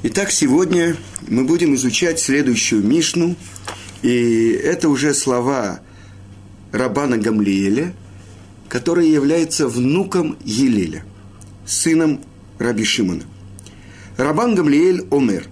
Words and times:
Итак, 0.00 0.30
сегодня 0.30 0.96
мы 1.26 1.42
будем 1.42 1.74
изучать 1.74 2.20
следующую 2.20 2.84
Мишну, 2.84 3.34
и 4.00 4.50
это 4.50 4.90
уже 4.90 5.12
слова 5.12 5.80
Рабана 6.70 7.18
Гамлиеля, 7.18 7.92
который 8.68 9.10
является 9.10 9.66
внуком 9.66 10.38
Елеля, 10.44 11.04
сыном 11.66 12.20
Раби 12.60 12.84
Шимона. 12.84 13.24
Рабан 14.16 14.54
Гамлиель 14.54 15.04
Омер. 15.10 15.48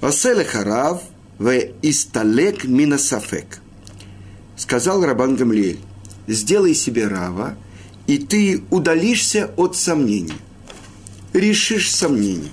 Оселе 0.00 0.44
харав 0.44 1.00
в 1.38 1.56
исталек 1.82 2.64
минасафек. 2.64 3.60
Сказал 4.56 5.04
Рабан 5.04 5.36
Гамлиель, 5.36 5.78
сделай 6.26 6.74
себе 6.74 7.06
рава, 7.06 7.56
и 8.08 8.18
ты 8.18 8.64
удалишься 8.70 9.52
от 9.56 9.76
сомнений. 9.76 10.34
Решишь 11.32 11.94
сомнения 11.94 12.50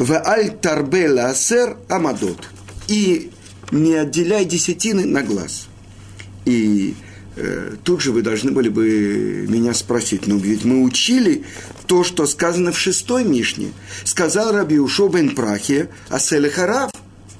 в 0.00 0.12
аль 0.12 0.50
тарбе 0.50 1.10
ласер 1.10 1.76
амадот. 1.88 2.48
И 2.88 3.30
не 3.70 3.94
отделяй 3.94 4.46
десятины 4.46 5.04
на 5.04 5.22
глаз. 5.22 5.68
И 6.46 6.94
э, 7.36 7.76
тут 7.84 8.00
же 8.00 8.10
вы 8.10 8.22
должны 8.22 8.50
были 8.50 8.70
бы 8.70 9.46
меня 9.46 9.74
спросить, 9.74 10.26
ну 10.26 10.38
ведь 10.38 10.64
мы 10.64 10.82
учили 10.82 11.44
то, 11.86 12.02
что 12.02 12.26
сказано 12.26 12.72
в 12.72 12.78
шестой 12.78 13.24
Мишне. 13.24 13.72
Сказал 14.04 14.52
Раби 14.52 14.78
Ушо 14.78 15.08
бен 15.08 15.34
Прахе, 15.34 15.90
Аселеха 16.08 16.66
Рав, 16.66 16.90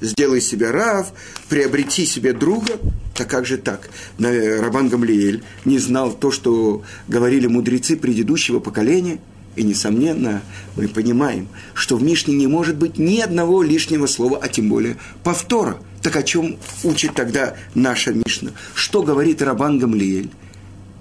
сделай 0.03 0.43
себе 0.43 0.71
Рав, 0.71 1.13
приобрети 1.49 2.05
себе 2.05 2.35
друга. 2.35 2.75
Так 3.17 3.31
как 3.31 3.47
же 3.47 3.57
так? 3.57 3.89
Рабан 4.19 4.91
Гамлиэль 4.91 5.43
не 5.65 5.79
знал 5.79 6.13
то, 6.13 6.31
что 6.31 6.85
говорили 7.09 7.47
мудрецы 7.47 7.97
предыдущего 7.97 8.61
поколения– 8.61 9.19
и, 9.57 9.63
несомненно, 9.63 10.43
мы 10.77 10.89
понимаем, 10.89 11.49
что 11.75 11.97
в 11.97 12.03
Мишне 12.03 12.35
не 12.35 12.47
может 12.47 12.77
быть 12.77 12.99
ни 12.99 13.19
одного 13.19 13.63
лишнего 13.63 14.07
слова, 14.07 14.39
а 14.41 14.49
тем 14.49 14.69
более 14.69 14.97
повтора. 15.25 15.79
Так 16.03 16.17
о 16.17 16.23
чем 16.23 16.57
учит 16.85 17.15
тогда 17.15 17.57
наша 17.75 18.13
Мишна? 18.13 18.53
Что 18.75 19.03
говорит 19.03 19.43
Рабан 19.43 19.79
Гамлиэль? 19.79 20.31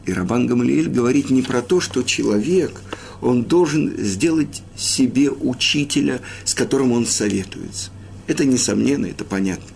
И 0.05 0.13
Рабан 0.13 0.47
Гамлиэль 0.47 0.89
говорит 0.89 1.29
не 1.29 1.41
про 1.43 1.61
то, 1.61 1.79
что 1.79 2.01
человек, 2.01 2.81
он 3.21 3.43
должен 3.43 3.95
сделать 3.97 4.63
себе 4.75 5.29
учителя, 5.29 6.21
с 6.43 6.53
которым 6.53 6.91
он 6.91 7.05
советуется. 7.05 7.91
Это 8.27 8.45
несомненно, 8.45 9.05
это 9.05 9.23
понятно. 9.23 9.67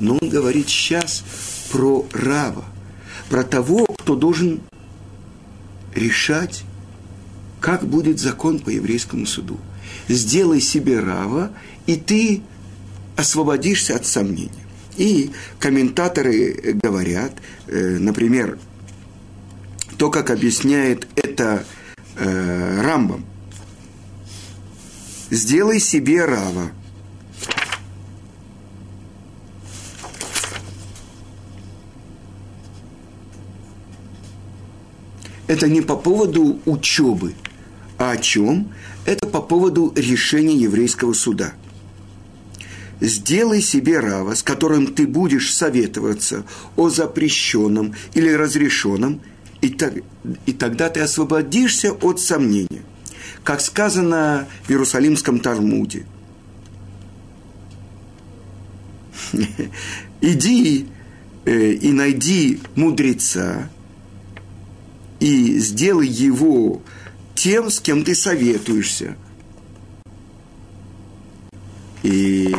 Но 0.00 0.16
он 0.20 0.28
говорит 0.28 0.68
сейчас 0.68 1.24
про 1.72 2.06
Рава, 2.12 2.64
про 3.28 3.42
того, 3.42 3.86
кто 3.86 4.14
должен 4.14 4.60
решать 5.94 6.62
как 7.60 7.86
будет 7.86 8.20
закон 8.20 8.58
по 8.60 8.70
еврейскому 8.70 9.26
суду. 9.26 9.58
Сделай 10.08 10.60
себе 10.60 11.00
рава, 11.00 11.50
и 11.86 11.96
ты 11.96 12.42
освободишься 13.16 13.96
от 13.96 14.06
сомнений. 14.06 14.50
И 14.96 15.30
комментаторы 15.58 16.78
говорят, 16.82 17.32
э, 17.66 17.98
например, 17.98 18.58
то, 19.96 20.10
как 20.10 20.30
объясняет 20.30 21.08
это 21.16 21.64
э, 22.16 22.80
Рамбам. 22.82 23.24
Сделай 25.30 25.80
себе 25.80 26.24
рава. 26.24 26.70
Это 35.46 35.66
не 35.66 35.80
по 35.80 35.96
поводу 35.96 36.60
учебы– 36.66 37.34
а 37.98 38.12
о 38.12 38.16
чем? 38.16 38.72
Это 39.04 39.26
по 39.26 39.42
поводу 39.42 39.92
решения 39.96 40.56
еврейского 40.56 41.12
суда. 41.12 41.52
Сделай 43.00 43.60
себе 43.60 44.00
рава, 44.00 44.34
с 44.34 44.42
которым 44.42 44.88
ты 44.88 45.06
будешь 45.06 45.52
советоваться 45.54 46.44
о 46.76 46.88
запрещенном 46.88 47.94
или 48.14 48.30
разрешенном, 48.30 49.20
и, 49.60 49.70
так, 49.70 49.94
и 50.46 50.52
тогда 50.52 50.88
ты 50.88 51.00
освободишься 51.00 51.92
от 51.92 52.20
сомнения. 52.20 52.82
Как 53.44 53.60
сказано 53.60 54.46
в 54.64 54.70
Иерусалимском 54.70 55.40
Талмуде. 55.40 56.06
Иди 60.20 60.86
э, 61.44 61.72
и 61.72 61.92
найди 61.92 62.60
мудреца, 62.74 63.70
и 65.20 65.58
сделай 65.58 66.06
его 66.06 66.82
тем, 67.38 67.70
с 67.70 67.78
кем 67.78 68.02
ты 68.02 68.16
советуешься. 68.16 69.16
И 72.02 72.52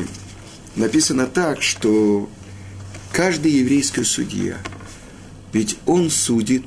написано 0.77 1.27
так, 1.27 1.61
что 1.61 2.29
каждый 3.11 3.51
еврейский 3.51 4.05
судья, 4.05 4.57
ведь 5.51 5.77
он 5.85 6.09
судит, 6.09 6.63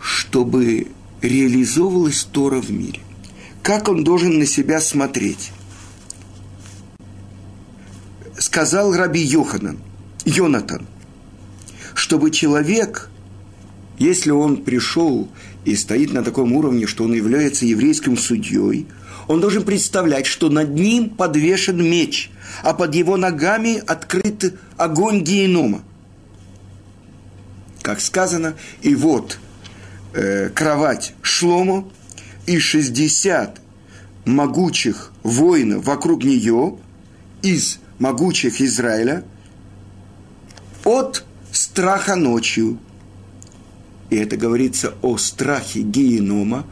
чтобы 0.00 0.88
реализовывалась 1.20 2.24
Тора 2.24 2.62
в 2.62 2.70
мире. 2.70 3.00
Как 3.62 3.88
он 3.88 4.02
должен 4.02 4.38
на 4.38 4.46
себя 4.46 4.80
смотреть? 4.80 5.52
Сказал 8.38 8.94
Раби 8.94 9.20
Йоханан, 9.20 9.78
Йонатан, 10.24 10.86
чтобы 11.94 12.30
человек, 12.30 13.10
если 13.98 14.30
он 14.30 14.64
пришел 14.64 15.28
и 15.64 15.76
стоит 15.76 16.12
на 16.12 16.22
таком 16.22 16.52
уровне, 16.52 16.86
что 16.86 17.04
он 17.04 17.12
является 17.12 17.66
еврейским 17.66 18.16
судьей, 18.16 18.86
он 19.28 19.40
должен 19.40 19.62
представлять, 19.62 20.26
что 20.26 20.48
над 20.48 20.70
ним 20.70 21.10
подвешен 21.10 21.82
меч, 21.82 22.30
а 22.62 22.74
под 22.74 22.94
его 22.94 23.16
ногами 23.16 23.82
открыт 23.86 24.54
огонь 24.76 25.20
генома. 25.22 25.82
Как 27.82 28.00
сказано, 28.00 28.54
и 28.82 28.94
вот 28.94 29.38
э, 30.14 30.48
кровать 30.50 31.14
Шломо 31.22 31.88
и 32.46 32.58
60 32.58 33.60
могучих 34.24 35.12
воинов 35.22 35.84
вокруг 35.84 36.24
нее 36.24 36.78
из 37.42 37.78
могучих 37.98 38.60
Израиля 38.60 39.24
от 40.84 41.24
страха 41.52 42.16
ночью– 42.16 42.78
и 44.10 44.16
это 44.16 44.36
говорится 44.36 44.94
о 45.02 45.16
страхе 45.16 45.80
генома, 45.80 46.66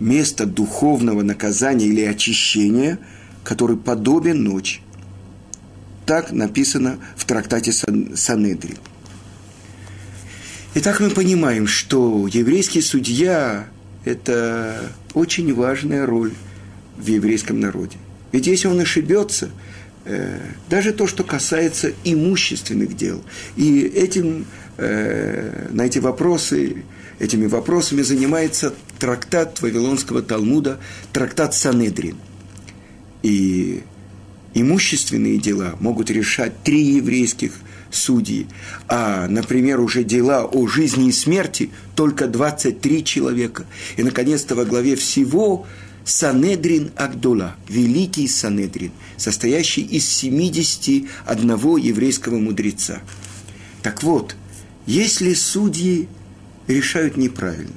место 0.00 0.46
духовного 0.46 1.22
наказания 1.22 1.86
или 1.86 2.02
очищения, 2.02 2.98
который 3.44 3.76
подобен 3.76 4.42
ночи. 4.42 4.80
Так 6.06 6.32
написано 6.32 6.98
в 7.16 7.24
трактате 7.24 7.72
Санедри. 7.72 8.76
Итак, 10.74 11.00
мы 11.00 11.10
понимаем, 11.10 11.66
что 11.66 12.26
еврейский 12.26 12.80
судья– 12.80 13.68
это 14.04 14.92
очень 15.14 15.54
важная 15.54 16.06
роль 16.06 16.32
в 16.96 17.06
еврейском 17.06 17.60
народе. 17.60 17.96
Ведь 18.32 18.46
если 18.46 18.68
он 18.68 18.80
ошибется, 18.80 19.50
даже 20.68 20.92
то, 20.92 21.06
что 21.06 21.24
касается 21.24 21.92
имущественных 22.04 22.96
дел, 22.96 23.22
и 23.56 23.80
этим 23.82 24.46
Э, 24.82 25.68
на 25.72 25.82
эти 25.82 25.98
вопросы, 25.98 26.84
этими 27.18 27.44
вопросами 27.44 28.00
занимается 28.00 28.72
трактат 28.98 29.60
Вавилонского 29.60 30.22
Талмуда, 30.22 30.80
трактат 31.12 31.52
Санедрин. 31.52 32.16
И 33.22 33.82
имущественные 34.54 35.36
дела 35.36 35.76
могут 35.80 36.10
решать 36.10 36.62
три 36.62 36.82
еврейских 36.82 37.52
судьи, 37.90 38.46
а, 38.88 39.26
например, 39.28 39.80
уже 39.80 40.02
дела 40.02 40.46
о 40.46 40.66
жизни 40.66 41.08
и 41.08 41.12
смерти 41.12 41.68
только 41.94 42.26
23 42.26 43.04
человека. 43.04 43.66
И, 43.98 44.02
наконец-то, 44.02 44.54
во 44.54 44.64
главе 44.64 44.96
всего 44.96 45.66
Санедрин 46.04 46.92
Агдула, 46.96 47.56
великий 47.68 48.26
Санедрин, 48.26 48.92
состоящий 49.16 49.82
из 49.82 50.08
71 50.08 51.06
еврейского 51.76 52.38
мудреца. 52.38 53.00
Так 53.82 54.02
вот, 54.02 54.36
если 54.86 55.34
судьи 55.34 56.08
решают 56.66 57.16
неправильно, 57.16 57.72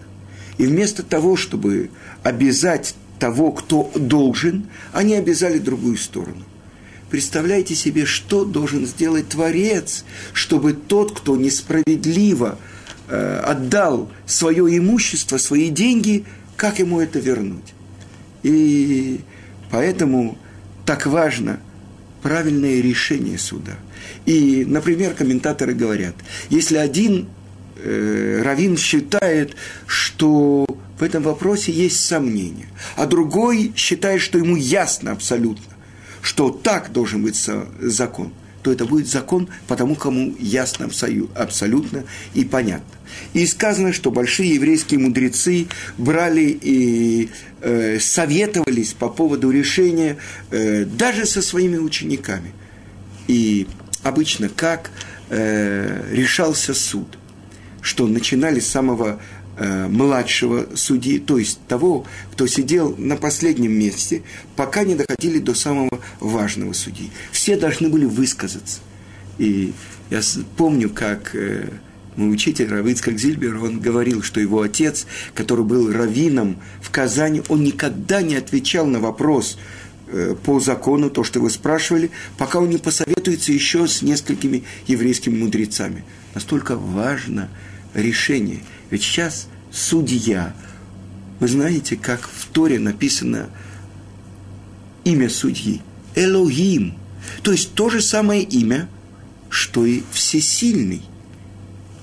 и 0.58 0.66
вместо 0.66 1.04
того, 1.04 1.36
чтобы 1.36 1.90
обязать 2.24 2.96
того, 3.20 3.52
кто 3.52 3.92
должен, 3.96 4.68
они 4.92 5.16
обязали 5.16 5.58
другую 5.58 5.98
сторону. 5.98 6.44
Представляете 7.10 7.76
себе, 7.76 8.06
что 8.06 8.44
должен 8.44 8.88
сделать 8.88 9.30
Творец, 9.30 10.04
чтобы 10.34 10.74
тот, 10.74 11.20
кто 11.20 11.36
несправедливо 11.36 12.58
э, 13.08 13.40
отдал 13.46 14.12
свое 14.26 14.78
имущество, 14.78 15.38
свои 15.38 15.70
деньги, 15.70 16.26
как 16.58 16.80
ему 16.80 17.00
это 17.00 17.20
вернуть? 17.20 17.73
И 18.44 19.22
поэтому 19.72 20.38
так 20.86 21.06
важно 21.06 21.60
правильное 22.22 22.82
решение 22.82 23.38
суда– 23.38 23.78
и, 24.26 24.66
например, 24.66 25.14
комментаторы 25.14 25.74
говорят, 25.74 26.16
если 26.50 26.78
один 26.78 27.28
э, 27.76 28.42
раввин 28.44 28.78
считает, 28.78 29.56
что 29.86 30.66
в 30.98 31.04
этом 31.04 31.24
вопросе 31.24 31.72
есть 31.72 32.06
сомнения. 32.06 32.68
А 32.96 33.06
другой 33.06 33.74
считает, 33.76 34.22
что 34.22 34.38
ему 34.38 34.56
ясно 34.56 35.12
абсолютно, 35.12 35.74
что 36.22 36.50
так 36.50 36.92
должен 36.94 37.24
быть 37.24 37.36
закон, 37.80 38.32
то 38.64 38.72
это 38.72 38.86
будет 38.86 39.08
закон 39.08 39.50
потому, 39.68 39.96
кому 39.96 40.34
ясно 40.40 40.90
абсолютно 41.36 42.06
и 42.34 42.46
понятно. 42.46 42.86
И 43.34 43.46
сказано, 43.46 43.94
что 43.94 44.10
большие 44.10 44.56
еврейские 44.56 45.00
мудрецы 45.00 45.68
брали 45.98 46.58
и 46.62 47.30
э, 47.62 48.00
советовались 48.00 48.94
по 48.94 49.10
поводу 49.10 49.52
решения 49.52 50.18
э, 50.50 50.86
даже 50.86 51.26
со 51.26 51.42
своими 51.42 51.78
учениками. 51.78 52.54
И 53.28 53.68
обычно 54.02 54.50
как 54.50 54.92
э, 55.30 56.06
решался 56.12 56.74
суд, 56.74 57.18
что 57.82 58.08
начинали 58.08 58.62
с 58.62 58.68
самого 58.68 59.22
младшего 59.58 60.68
судьи, 60.76 61.20
то 61.20 61.38
есть 61.38 61.60
того, 61.68 62.06
кто 62.32 62.48
сидел 62.48 62.96
на 62.98 63.16
последнем 63.16 63.72
месте, 63.72 64.24
пока 64.56 64.84
не 64.84 64.96
доходили 64.96 65.40
до 65.40 65.54
самого 65.54 66.02
важного 66.20 66.74
судьи. 66.74 67.12
Все 67.32 67.56
должны 67.56 67.90
были 67.90 68.06
высказаться. 68.06 68.80
И 69.38 69.74
я 70.10 70.22
помню, 70.58 70.90
как 70.90 71.36
э, 71.36 71.70
мой 72.16 72.32
учитель 72.32 72.68
Равицкак 72.68 73.18
Зильбер, 73.18 73.64
он 73.64 73.80
говорил, 73.80 74.22
что 74.22 74.40
его 74.40 74.62
отец, 74.62 75.08
который 75.34 75.66
был 75.66 75.92
раввином 75.92 76.58
в 76.82 76.92
Казани, 76.92 77.42
он 77.50 77.64
никогда 77.64 78.22
не 78.22 78.36
отвечал 78.36 78.86
на 78.86 79.00
вопрос 79.00 79.58
э, 80.08 80.36
по 80.44 80.60
закону, 80.60 81.10
то, 81.10 81.24
что 81.24 81.40
вы 81.40 81.50
спрашивали, 81.50 82.12
пока 82.38 82.60
он 82.60 82.70
не 82.70 82.78
посоветуется 82.78 83.52
еще 83.52 83.88
с 83.88 84.02
несколькими 84.02 84.64
еврейскими 84.88 85.38
мудрецами. 85.38 86.04
Настолько 86.36 86.76
важно 86.76 87.50
решение. 87.94 88.60
Ведь 88.94 89.02
сейчас 89.02 89.48
судья, 89.72 90.54
вы 91.40 91.48
знаете, 91.48 91.96
как 91.96 92.30
в 92.30 92.46
Торе 92.50 92.78
написано 92.78 93.50
имя 95.04 95.32
судьи? 95.32 95.82
Элогим. 96.14 96.94
То 97.42 97.54
есть 97.54 97.74
то 97.74 97.90
же 97.90 98.04
самое 98.04 98.44
имя, 98.44 98.88
что 99.50 99.84
и 99.84 100.04
всесильный. 100.12 101.02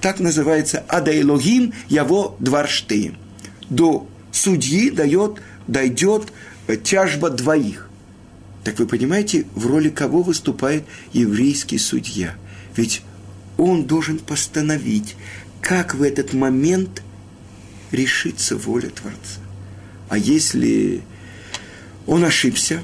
Так 0.00 0.18
называется 0.18 0.84
Ада 0.88 1.16
Элогим 1.16 1.74
Яво 1.88 2.34
Дварштеем. 2.40 3.16
До 3.68 4.08
судьи 4.32 4.90
дает, 4.90 5.40
дойдет 5.68 6.32
тяжба 6.82 7.30
двоих. 7.30 7.88
Так 8.64 8.80
вы 8.80 8.88
понимаете, 8.88 9.46
в 9.54 9.64
роли 9.68 9.90
кого 9.90 10.24
выступает 10.24 10.82
еврейский 11.12 11.78
судья? 11.78 12.34
Ведь 12.74 13.02
он 13.58 13.84
должен 13.84 14.18
постановить, 14.18 15.14
как 15.60 15.94
в 15.94 16.02
этот 16.02 16.32
момент 16.32 17.02
решится 17.90 18.56
воля 18.56 18.90
Творца. 18.90 19.40
А 20.08 20.18
если 20.18 21.02
он 22.06 22.24
ошибся, 22.24 22.82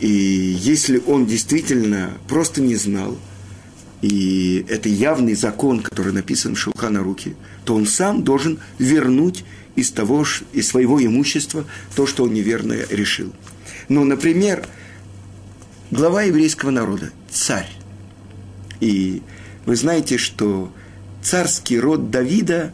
и 0.00 0.08
если 0.08 1.02
он 1.06 1.26
действительно 1.26 2.18
просто 2.28 2.60
не 2.60 2.76
знал, 2.76 3.18
и 4.02 4.64
это 4.68 4.88
явный 4.88 5.34
закон, 5.34 5.80
который 5.80 6.12
написан 6.12 6.54
в 6.54 6.58
Шулхана 6.58 7.00
руки, 7.00 7.34
то 7.64 7.74
он 7.74 7.86
сам 7.86 8.22
должен 8.22 8.58
вернуть 8.78 9.44
из 9.74 9.90
того, 9.90 10.24
из 10.52 10.68
своего 10.68 11.04
имущества 11.04 11.64
то, 11.94 12.06
что 12.06 12.24
он 12.24 12.34
неверно 12.34 12.74
решил. 12.90 13.32
Ну, 13.88 14.04
например, 14.04 14.66
глава 15.90 16.22
еврейского 16.22 16.70
народа, 16.70 17.10
царь. 17.30 17.70
И 18.80 19.22
вы 19.64 19.76
знаете, 19.76 20.18
что 20.18 20.72
царский 21.26 21.80
род 21.80 22.12
Давида, 22.12 22.72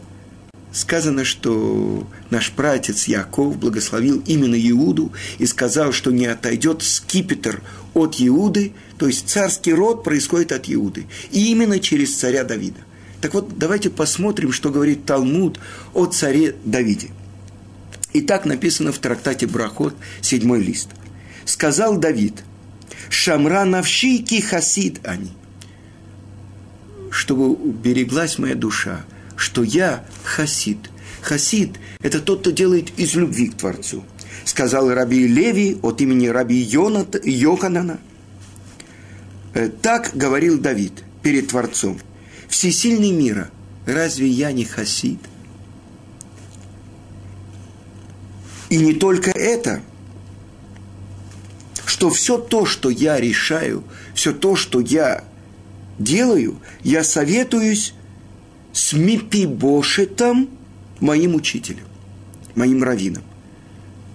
сказано, 0.71 1.25
что 1.25 2.07
наш 2.29 2.51
пратец 2.51 3.07
Яков 3.07 3.57
благословил 3.57 4.21
именно 4.27 4.55
Иуду 4.69 5.11
и 5.39 5.47
сказал, 5.47 5.91
что 5.91 6.11
не 6.11 6.27
отойдет 6.27 6.83
скипетр 6.83 7.63
от 7.95 8.17
Иуды, 8.19 8.73
то 8.99 9.07
есть 9.07 9.27
царский 9.27 9.73
род 9.73 10.03
происходит 10.03 10.51
от 10.51 10.69
Иуды, 10.69 11.07
и 11.31 11.51
именно 11.51 11.79
через 11.79 12.15
царя 12.15 12.43
Давида. 12.43 12.79
Так 13.21 13.33
вот, 13.33 13.57
давайте 13.57 13.89
посмотрим, 13.89 14.51
что 14.51 14.69
говорит 14.69 15.05
Талмуд 15.05 15.59
о 15.95 16.05
царе 16.05 16.55
Давиде. 16.63 17.09
И 18.11 18.21
так 18.21 18.45
написано 18.45 18.91
в 18.91 18.99
трактате 18.99 19.47
Брахот, 19.47 19.95
седьмой 20.21 20.61
лист. 20.61 20.89
Сказал 21.45 21.97
Давид, 21.97 22.43
«Шамра 23.09 23.65
навшики 23.65 24.41
хасид 24.41 24.99
они» 25.07 25.31
чтобы 27.13 27.55
береглась 27.71 28.39
моя 28.39 28.55
душа, 28.55 29.05
что 29.37 29.63
я 29.63 30.03
хасид. 30.23 30.89
Хасид– 31.21 31.77
это 32.01 32.19
тот, 32.19 32.41
кто 32.41 32.49
делает 32.49 32.97
из 32.97 33.13
любви 33.13 33.49
к 33.49 33.55
Творцу. 33.55 34.03
Сказал 34.45 34.91
Раби 34.91 35.27
Леви 35.27 35.77
от 35.83 36.01
имени 36.01 36.27
Раби 36.27 36.55
Йонат, 36.55 37.23
Йоханана. 37.23 37.99
Э, 39.53 39.69
так 39.69 40.11
говорил 40.15 40.59
Давид 40.59 41.03
перед 41.21 41.49
Творцом. 41.49 41.99
Всесильный 42.49 43.11
мира, 43.11 43.51
разве 43.85 44.27
я 44.27 44.51
не 44.51 44.65
хасид? 44.65 45.19
И 48.69 48.77
не 48.77 48.95
только 48.95 49.29
это, 49.29 49.81
что 51.85 52.09
все 52.09 52.39
то, 52.39 52.65
что 52.65 52.89
я 52.89 53.19
решаю, 53.19 53.83
все 54.15 54.33
то, 54.33 54.55
что 54.55 54.79
я 54.79 55.23
делаю, 55.99 56.59
я 56.83 57.03
советуюсь 57.03 57.93
с 58.71 58.93
Мипибошетом, 58.93 60.49
моим 60.99 61.35
учителем, 61.35 61.85
моим 62.55 62.83
раввином. 62.83 63.23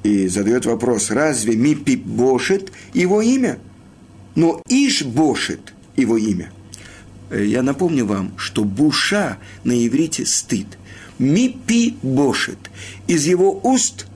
И 0.02 0.28
задает 0.28 0.64
вопрос, 0.66 1.10
разве 1.10 1.56
Мипибошет 1.56 2.72
его 2.94 3.20
имя? 3.20 3.58
Но 4.34 4.62
Ишбошет 4.69 5.75
его 5.96 6.16
имя. 6.16 6.52
Э, 7.30 7.44
я 7.44 7.62
напомню 7.62 8.06
вам, 8.06 8.32
что 8.38 8.64
буша 8.64 9.38
на 9.64 9.86
иврите 9.86 10.25
стыд. 10.25 10.66
Мипибошет. 11.19 12.58
Из 13.06 13.26
его 13.26 13.60
уст 13.62 14.06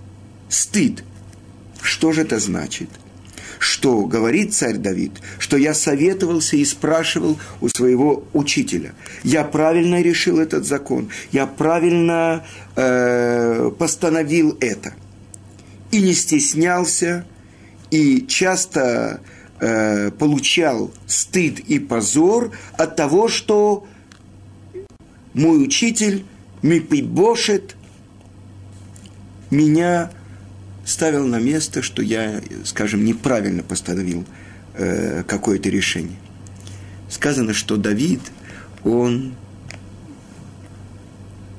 стыд. 0.49 1.05
Что 1.81 2.12
же 2.12 2.23
это 2.23 2.38
значит? 2.38 2.88
Что 3.62 4.06
говорит 4.06 4.53
царь 4.53 4.76
Давид, 4.76 5.12
что 5.38 5.56
я 5.56 5.73
советовался 5.73 6.56
и 6.56 6.64
спрашивал 6.64 7.38
у 7.61 7.69
своего 7.69 8.25
учителя. 8.32 8.93
Я 9.23 9.44
правильно 9.44 10.03
решил 10.03 10.41
этот 10.41 10.67
закон, 10.67 11.11
я 11.31 11.47
правильно 11.47 12.44
э, 12.75 13.70
постановил 13.79 14.56
это. 14.61 14.94
И 15.93 16.03
не 16.03 16.12
стеснялся, 16.12 17.25
и 17.93 18.26
часто 18.26 19.21
э, 19.61 20.11
получал 20.11 20.92
стыд 21.07 21.61
и 21.61 21.78
позор 21.78 22.50
от 22.76 22.97
того, 22.97 23.28
что 23.28 23.87
мой 25.35 25.62
учитель 25.62 26.25
Мипибошет 26.62 27.76
меня 29.50 30.11
ставил 30.85 31.27
на 31.27 31.39
место, 31.39 31.83
что 31.83 32.03
я, 32.03 32.41
скажем, 32.65 33.05
неправильно 33.05 33.62
постановил 33.62 34.25
э, 34.75 35.23
какое-то 35.27 35.69
решение. 35.69 36.19
Сказано, 37.09 37.55
что 37.55 37.77
Давид, 37.77 38.21
он 38.85 39.35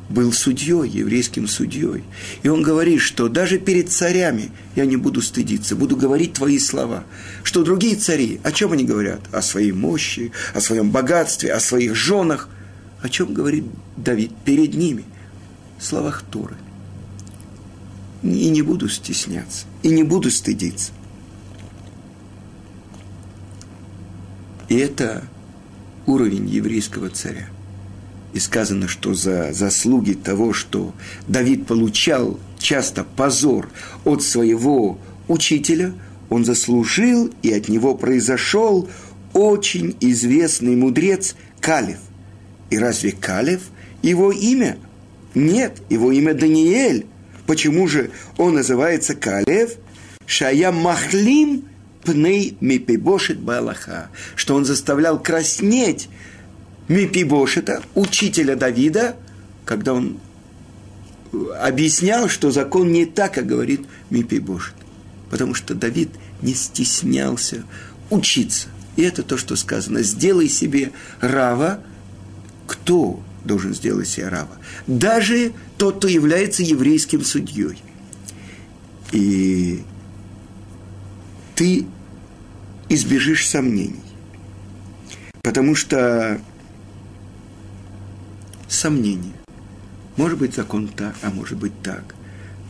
был 0.09 0.31
судьей, 0.31 0.89
еврейским 0.89 1.47
судьей. 1.47 2.03
И 2.43 2.47
он 2.47 2.61
говорит, 2.61 3.01
что 3.01 3.29
даже 3.29 3.57
перед 3.57 3.89
царями 3.89 4.51
я 4.75 4.85
не 4.85 4.97
буду 4.97 5.21
стыдиться, 5.21 5.75
буду 5.75 5.95
говорить 5.95 6.33
твои 6.33 6.59
слова. 6.59 7.03
Что 7.43 7.63
другие 7.63 7.95
цари, 7.95 8.39
о 8.43 8.51
чем 8.51 8.73
они 8.73 8.83
говорят? 8.83 9.21
О 9.31 9.41
своей 9.41 9.71
мощи, 9.71 10.31
о 10.53 10.61
своем 10.61 10.91
богатстве, 10.91 11.53
о 11.53 11.59
своих 11.59 11.95
женах. 11.95 12.49
О 13.01 13.09
чем 13.09 13.33
говорит 13.33 13.65
Давид 13.97 14.31
перед 14.45 14.75
ними? 14.75 15.03
В 15.77 15.83
словах 15.83 16.23
Торы 16.29 16.55
и 18.23 18.49
не 18.49 18.61
буду 18.61 18.89
стесняться, 18.89 19.65
и 19.81 19.89
не 19.89 20.03
буду 20.03 20.31
стыдиться. 20.31 20.91
И 24.69 24.77
это 24.77 25.23
уровень 26.05 26.47
еврейского 26.47 27.09
царя. 27.09 27.47
И 28.33 28.39
сказано, 28.39 28.87
что 28.87 29.13
за 29.13 29.53
заслуги 29.53 30.13
того, 30.13 30.53
что 30.53 30.93
Давид 31.27 31.67
получал 31.67 32.39
часто 32.57 33.03
позор 33.03 33.69
от 34.05 34.23
своего 34.23 34.97
учителя, 35.27 35.93
он 36.29 36.45
заслужил, 36.45 37.31
и 37.43 37.51
от 37.53 37.69
него 37.69 37.93
произошел 37.93 38.89
очень 39.33 39.95
известный 39.99 40.75
мудрец 40.75 41.35
Калев. 41.59 41.99
И 42.71 42.77
разве 42.79 43.11
Калев 43.11 43.61
его 44.01 44.31
имя? 44.31 44.77
Нет, 45.35 45.81
его 45.89 46.11
имя 46.11 46.33
Даниэль. 46.33 47.05
Почему 47.45 47.87
же 47.87 48.11
он 48.37 48.55
называется 48.55 49.15
Калев? 49.15 49.73
Шая 50.25 50.71
Махлим 50.71 51.65
пней 52.03 52.57
мипибошет 52.59 53.39
балаха, 53.39 54.09
что 54.35 54.55
он 54.55 54.65
заставлял 54.65 55.21
краснеть 55.21 56.09
мипибошета, 56.87 57.81
учителя 57.95 58.55
Давида, 58.55 59.15
когда 59.65 59.93
он 59.93 60.19
объяснял, 61.59 62.29
что 62.29 62.51
закон 62.51 62.91
не 62.91 63.05
так, 63.05 63.33
как 63.33 63.47
говорит 63.47 63.81
Мипи 64.09 64.39
Божит. 64.39 64.75
Потому 65.29 65.55
что 65.55 65.73
Давид 65.73 66.09
не 66.41 66.53
стеснялся 66.53 67.63
учиться. 68.09 68.67
И 68.95 69.01
это 69.01 69.23
то, 69.23 69.37
что 69.37 69.55
сказано. 69.55 70.03
Сделай 70.03 70.47
себе 70.47 70.91
рава. 71.21 71.79
Кто 72.67 73.21
должен 73.45 73.73
сделать 73.73 74.07
себе 74.07 74.27
рава? 74.29 74.57
Даже 74.87 75.53
тот, 75.77 75.97
кто 75.97 76.07
является 76.07 76.63
еврейским 76.63 77.23
судьей. 77.23 77.77
И 79.11 79.83
ты 81.55 81.85
избежишь 82.89 83.47
сомнений. 83.47 84.01
Потому 85.41 85.75
что 85.75 86.41
сомнения. 88.67 89.33
Может 90.15 90.37
быть, 90.37 90.55
закон 90.55 90.87
так, 90.87 91.15
а 91.21 91.29
может 91.29 91.57
быть 91.57 91.73
так. 91.81 92.15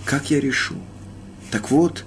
Как 0.06 0.32
я 0.32 0.39
решу? 0.39 0.75
Так 1.51 1.72
вот, 1.72 2.06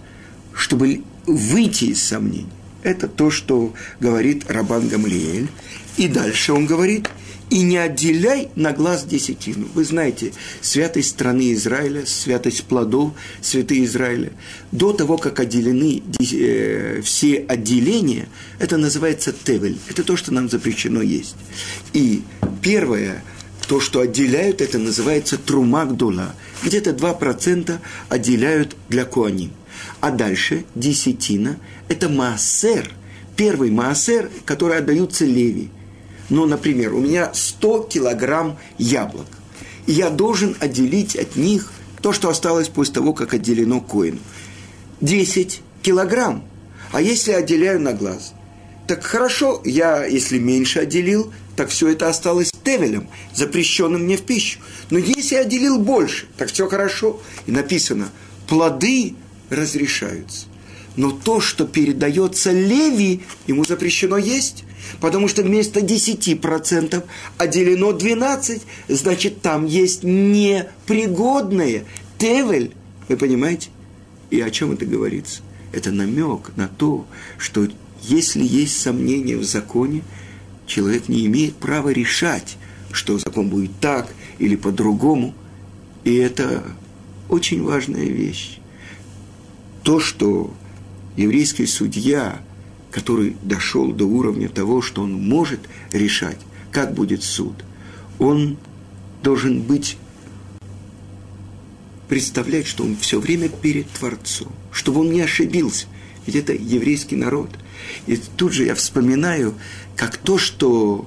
чтобы 0.55 1.03
выйти 1.27 1.87
из 1.87 2.03
сомнений, 2.03 2.49
это 2.83 3.09
то, 3.09 3.31
что 3.31 3.75
говорит 4.01 4.51
Рабан 4.51 4.89
Гамлиэль. 4.89 5.49
И 5.97 6.09
дальше 6.09 6.53
он 6.53 6.67
говорит, 6.67 7.11
и 7.51 7.63
не 7.63 7.77
отделяй 7.77 8.49
на 8.57 8.73
глаз 8.73 9.05
десятину. 9.05 9.69
Вы 9.75 9.85
знаете, 9.85 10.33
святость 10.61 11.11
страны 11.11 11.53
Израиля, 11.53 12.05
святость 12.05 12.65
плодов 12.65 13.13
святые 13.41 13.85
Израиля. 13.85 14.33
До 14.73 14.93
того, 14.93 15.17
как 15.17 15.39
отделены 15.41 16.03
э, 16.19 17.01
все 17.03 17.45
отделения, 17.49 18.29
это 18.59 18.77
называется 18.77 19.33
тевель. 19.33 19.79
Это 19.89 20.03
то, 20.03 20.17
что 20.17 20.33
нам 20.33 20.49
запрещено 20.49 21.03
есть. 21.03 21.37
И 21.93 22.23
первое, 22.63 23.23
то, 23.69 23.81
что 23.81 24.01
отделяют, 24.01 24.61
это 24.61 24.79
называется 24.79 25.39
трумагдула. 25.39 26.35
Где-то 26.65 26.91
2% 26.91 27.79
отделяют 28.09 28.77
для 28.89 29.05
куаним. 29.05 29.53
А 30.01 30.11
дальше 30.11 30.65
десятина– 30.75 31.59
это 31.89 32.09
маасер. 32.09 32.91
Первый 33.37 33.71
маасер, 33.71 34.31
который 34.47 34.79
отдаются 34.79 35.25
леви. 35.25 35.71
Ну, 36.29 36.47
например, 36.47 36.95
у 36.95 37.01
меня 37.01 37.31
100 37.33 37.85
килограмм 37.85 38.59
яблок. 38.79 39.27
И 39.87 39.93
я 39.93 40.11
должен 40.11 40.57
отделить 40.61 41.17
от 41.17 41.37
них 41.37 41.73
то, 42.03 42.13
что 42.13 42.29
осталось 42.29 42.69
после 42.69 42.95
того, 42.95 43.13
как 43.13 43.35
отделено 43.35 43.81
коину. 43.81 44.19
10 45.01 45.61
килограмм. 45.83 46.45
А 46.93 47.01
если 47.01 47.33
отделяю 47.33 47.81
на 47.81 47.93
глаз? 47.93 48.33
Так 48.87 49.05
хорошо, 49.05 49.61
я, 49.65 50.05
если 50.05 50.39
меньше 50.39 50.81
отделил, 50.81 51.33
так 51.57 51.71
все 51.71 51.89
это 51.89 52.09
осталось 52.09 52.53
тевелем, 52.63 53.09
запрещенным 53.35 54.05
мне 54.05 54.17
в 54.17 54.23
пищу. 54.23 54.61
Но 54.91 54.99
если 54.99 55.35
я 55.37 55.41
отделил 55.41 55.79
больше, 55.79 56.27
так 56.37 56.53
все 56.53 56.69
хорошо. 56.69 57.21
И 57.47 57.53
написано, 57.53 58.09
плоды 58.47 59.15
разрешаются. 59.51 60.47
Но 60.97 61.11
то, 61.11 61.41
что 61.41 61.67
передается 61.67 62.53
Леви, 62.53 63.23
ему 63.47 63.65
запрещено 63.65 64.17
есть. 64.17 64.65
Потому 65.01 65.29
что 65.29 65.43
вместо 65.43 65.81
10% 65.81 67.05
отделено 67.39 67.93
12, 67.93 68.63
значит, 68.89 69.43
там 69.43 69.67
есть 69.67 70.03
непригодное. 70.03 71.85
Тевель, 72.19 72.73
вы 73.09 73.17
понимаете? 73.17 73.69
И 74.31 74.41
о 74.41 74.51
чем 74.51 74.73
это 74.73 74.87
говорится? 74.87 75.43
Это 75.73 75.93
намек 75.93 76.53
на 76.57 76.69
то, 76.69 77.07
что 77.39 77.69
если 78.03 78.43
есть 78.43 78.81
сомнения 78.81 79.37
в 79.37 79.45
законе, 79.45 80.03
человек 80.67 81.09
не 81.09 81.27
имеет 81.27 81.57
права 81.57 81.91
решать, 81.91 82.57
что 82.93 83.19
закон 83.19 83.49
будет 83.49 83.73
так 83.81 84.13
или 84.39 84.57
по-другому. 84.57 85.35
И 86.05 86.15
это 86.15 86.65
очень 87.29 87.63
важная 87.63 88.07
вещь. 88.07 88.59
То, 89.83 90.01
что 90.01 90.53
еврейский 91.17 91.67
судья, 91.67 92.41
который 92.97 93.37
дошел 93.43 93.93
до 93.93 94.07
уровня 94.07 94.49
того, 94.49 94.81
что 94.81 95.03
он 95.03 95.13
может 95.13 95.61
решать, 95.93 96.39
как 96.73 96.95
будет 96.95 97.23
суд, 97.23 97.53
он 98.19 98.57
должен 99.23 99.61
быть 99.61 99.99
представлять, 102.09 102.67
что 102.67 102.85
он 102.85 102.97
все 102.97 103.21
время 103.21 103.51
перед 103.51 103.87
Творцом, 103.91 104.51
чтобы 104.73 105.01
он 105.01 105.13
не 105.13 105.21
ошибился. 105.21 105.89
Ведь 106.25 106.37
это 106.37 106.55
еврейский 106.55 107.17
народ. 107.17 107.51
И 108.07 108.17
тут 108.17 108.55
же 108.55 108.65
я 108.65 108.75
вспоминаю, 108.75 109.53
как 109.95 110.17
то, 110.17 110.39
что 110.39 111.07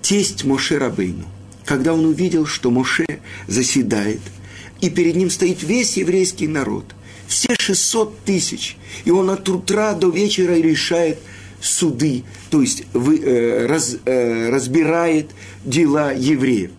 тесть 0.00 0.42
Моше 0.42 0.78
Рабейну, 0.78 1.26
когда 1.64 1.94
он 1.94 2.04
увидел, 2.04 2.46
что 2.46 2.72
Моше 2.72 3.06
заседает, 3.46 4.22
и 4.80 4.90
перед 4.90 5.14
ним 5.14 5.30
стоит 5.30 5.62
весь 5.62 5.96
еврейский 5.96 6.48
народ, 6.48 6.84
все 7.26 7.54
600 7.58 8.20
тысяч, 8.24 8.76
и 9.04 9.10
он 9.10 9.30
от 9.30 9.48
утра 9.48 9.94
до 9.94 10.10
вечера 10.10 10.52
решает 10.52 11.18
суды, 11.60 12.24
то 12.50 12.60
есть 12.60 12.84
вы, 12.92 13.18
э, 13.18 13.66
раз, 13.66 13.96
э, 14.04 14.50
разбирает 14.50 15.30
дела 15.64 16.12
евреев. 16.12 16.72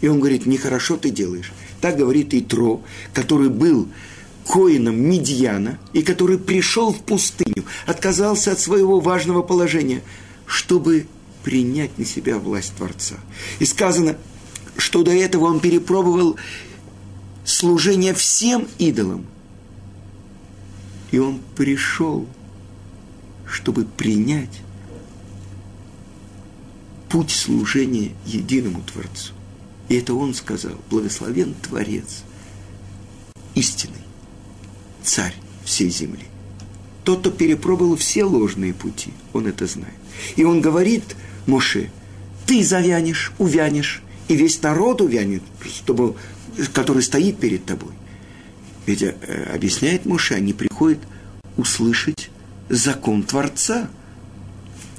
И 0.00 0.08
он 0.08 0.18
говорит, 0.18 0.44
нехорошо 0.44 0.96
ты 0.96 1.10
делаешь. 1.10 1.52
Так 1.80 1.96
говорит 1.96 2.34
Итро, 2.34 2.82
который 3.12 3.48
был 3.48 3.88
коином 4.46 5.00
Медьяна, 5.00 5.78
и 5.92 6.02
который 6.02 6.38
пришел 6.38 6.92
в 6.92 7.00
пустыню, 7.02 7.64
отказался 7.86 8.52
от 8.52 8.60
своего 8.60 9.00
важного 9.00 9.42
положения, 9.42 10.02
чтобы 10.46 11.06
принять 11.42 11.98
на 11.98 12.04
себя 12.04 12.38
власть 12.38 12.74
Творца. 12.76 13.16
И 13.58 13.64
сказано, 13.64 14.16
что 14.76 15.02
до 15.02 15.12
этого 15.12 15.44
он 15.44 15.60
перепробовал 15.60 16.36
служение 17.44 18.14
всем 18.14 18.66
идолам. 18.78 19.26
И 21.14 21.18
он 21.20 21.38
пришел, 21.54 22.26
чтобы 23.46 23.84
принять 23.84 24.62
путь 27.08 27.30
служения 27.30 28.10
единому 28.26 28.82
Творцу. 28.82 29.32
И 29.88 29.94
это 29.94 30.12
он 30.14 30.34
сказал, 30.34 30.72
благословен 30.90 31.54
Творец, 31.62 32.24
истинный, 33.54 34.02
царь 35.04 35.36
всей 35.64 35.88
земли. 35.88 36.24
Тот, 37.04 37.20
кто 37.20 37.30
перепробовал 37.30 37.94
все 37.94 38.24
ложные 38.24 38.74
пути, 38.74 39.12
он 39.32 39.46
это 39.46 39.68
знает. 39.68 39.94
И 40.34 40.42
он 40.42 40.60
говорит 40.60 41.14
Моше, 41.46 41.92
ты 42.44 42.64
завянешь, 42.64 43.30
увянешь, 43.38 44.02
и 44.26 44.34
весь 44.34 44.60
народ 44.62 45.00
увянет, 45.00 45.44
чтобы, 45.64 46.16
который 46.72 47.04
стоит 47.04 47.38
перед 47.38 47.64
тобой. 47.64 47.92
Ведь 48.86 49.02
э, 49.02 49.14
объясняет 49.52 50.04
Моше, 50.06 50.34
они 50.34 50.52
приходят 50.52 51.00
услышать 51.56 52.30
закон 52.68 53.22
Творца. 53.22 53.88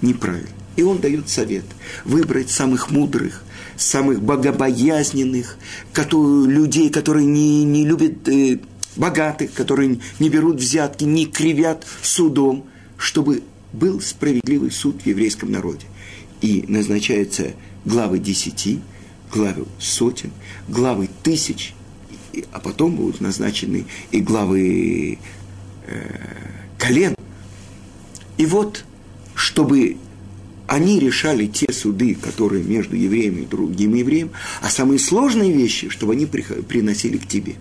Неправильно. 0.02 0.50
И 0.76 0.84
он 0.84 1.00
дает 1.00 1.30
совет 1.30 1.64
выбрать 2.04 2.50
самых 2.50 2.92
мудрых, 2.92 3.44
самых 3.78 4.22
богобоязненных, 4.22 5.58
которые, 5.94 6.48
людей, 6.48 6.90
которые 6.90 7.26
не, 7.26 7.64
не 7.64 7.86
любят 7.86 8.28
э, 8.28 8.60
богатых, 8.96 9.54
которые 9.54 10.00
не 10.20 10.30
берут 10.30 10.58
взятки, 10.58 11.04
не 11.04 11.26
кривят 11.26 11.86
судом, 12.02 12.66
чтобы 12.98 13.44
был 13.72 14.02
справедливый 14.02 14.72
суд 14.72 15.02
в 15.02 15.06
еврейском 15.06 15.52
народе. 15.52 15.86
И 16.42 16.66
назначаются 16.68 17.54
главы 17.86 18.20
десяти, 18.20 18.80
главы 19.32 19.66
сотен, 19.80 20.32
главы 20.68 21.10
тысяч, 21.24 21.74
а 22.52 22.60
потом 22.60 22.96
будут 22.96 23.22
назначены 23.22 23.86
и 24.12 24.22
главы 24.22 25.20
э, 25.88 25.98
колен. 26.78 27.16
И 28.38 28.46
вот, 28.46 28.84
чтобы 29.34 29.98
они 30.68 31.00
решали 31.00 31.48
те 31.48 31.72
суды, 31.72 32.16
которые 32.16 32.64
между 32.64 32.96
евреями 32.96 33.42
и 33.42 33.46
другим 33.46 33.94
евреем, 33.94 34.32
а 34.62 34.70
самые 34.70 35.00
сложные 35.00 35.52
вещи, 35.52 35.90
чтобы 35.90 36.14
они 36.14 36.26
приносили 36.26 37.18
к 37.18 37.28
тебе. 37.28 37.56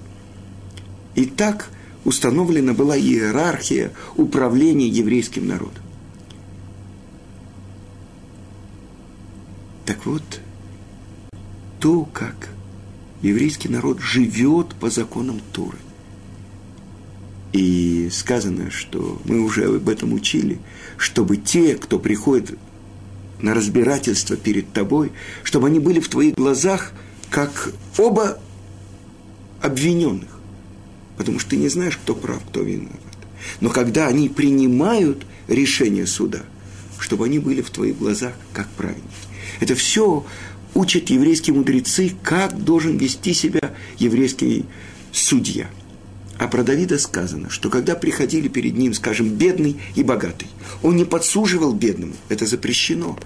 И 1.15 1.27
так 1.27 1.71
установлена 2.05 2.73
была 2.73 2.97
иерархия 2.97 3.93
управления 4.17 4.89
еврейским 4.89 5.47
народом. 5.47 5.83
Так 9.87 10.07
вот, 10.07 10.23
то, 11.79 12.05
как 12.07 12.54
еврейский 13.29 13.69
народ 13.69 14.01
живет 14.01 14.75
по 14.75 14.91
законам 14.91 15.41
Торы. 15.53 15.79
И 17.53 18.09
сказано, 18.13 18.71
что 18.71 19.21
мы 19.25 19.41
уже 19.41 19.77
об 19.77 19.89
этом 19.89 20.13
учили, 20.13 20.59
чтобы 20.97 21.37
те, 21.37 21.77
кто 21.77 21.99
приходит 21.99 22.59
на 23.41 23.55
разбирательство 23.55 24.37
перед 24.37 24.73
тобой, 24.73 25.13
чтобы 25.43 25.69
они 25.69 25.79
были 25.79 26.01
в 26.01 26.09
твоих 26.09 26.35
глазах 26.35 26.93
как 27.31 27.73
оба 27.97 28.39
обвиненных. 29.61 30.31
Потому 31.17 31.39
что 31.39 31.51
ты 31.51 31.57
не 31.57 31.69
знаешь, 31.69 31.97
кто 31.97 32.15
прав, 32.15 32.43
кто 32.49 32.63
виноват. 32.63 32.99
Но 33.61 33.71
когда 33.71 34.09
они 34.09 34.29
принимают 34.29 35.25
решение 35.47 36.07
суда, 36.07 36.43
чтобы 36.99 37.27
они 37.27 37.39
были 37.39 37.61
в 37.61 37.71
твоих 37.71 37.99
глазах 37.99 38.35
как 38.53 38.69
праведники. 38.71 39.09
Это 39.61 39.75
все 39.75 40.25
учат 40.75 41.11
еврейские 41.11 41.55
мудрецы, 41.55 42.13
как 42.23 42.63
должен 42.63 42.97
вести 42.97 43.33
себя 43.33 43.75
еврейский 43.99 44.65
судья. 45.13 45.71
А 46.39 46.49
про 46.49 46.65
Давида 46.65 46.99
сказано, 46.99 47.49
что 47.49 47.71
когда 47.71 47.95
приходили 47.95 48.49
перед 48.49 48.77
ним, 48.77 48.93
скажем, 48.93 49.29
бедный 49.29 49.77
и 49.95 50.03
богатый, 50.03 50.49
он 50.83 50.97
не 50.97 51.05
подсуживал 51.05 51.73
бедному, 51.73 52.15
это 52.29 52.45
запрещено. 52.45 53.17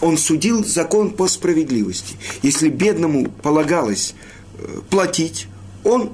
Он 0.00 0.16
судил 0.16 0.64
закон 0.64 1.10
по 1.10 1.28
справедливости. 1.28 2.16
Если 2.42 2.68
бедному 2.68 3.30
полагалось 3.30 4.14
э, 4.54 4.80
платить, 4.88 5.48
он 5.84 6.12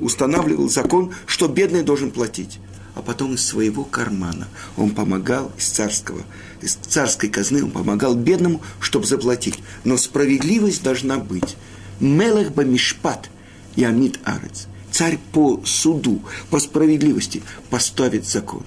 устанавливал 0.00 0.68
закон, 0.68 1.12
что 1.26 1.46
бедный 1.46 1.82
должен 1.82 2.10
платить. 2.10 2.58
А 2.94 3.02
потом 3.02 3.34
из 3.34 3.44
своего 3.46 3.84
кармана 3.84 4.48
он 4.76 4.90
помогал 4.90 5.52
из 5.56 5.66
царского, 5.68 6.22
из 6.60 6.74
царской 6.74 7.28
казны 7.28 7.64
он 7.64 7.70
помогал 7.70 8.14
бедному, 8.14 8.62
чтобы 8.80 9.06
заплатить. 9.06 9.58
Но 9.84 9.96
справедливость 9.96 10.82
должна 10.82 11.18
быть. 11.18 11.56
Мелех 12.00 12.52
бамишпат 12.52 13.30
ямид 13.76 14.18
арец. 14.24 14.66
Царь 14.90 15.18
по 15.32 15.62
суду, 15.64 16.22
по 16.50 16.58
справедливости 16.58 17.42
поставит 17.70 18.26
закон. 18.26 18.64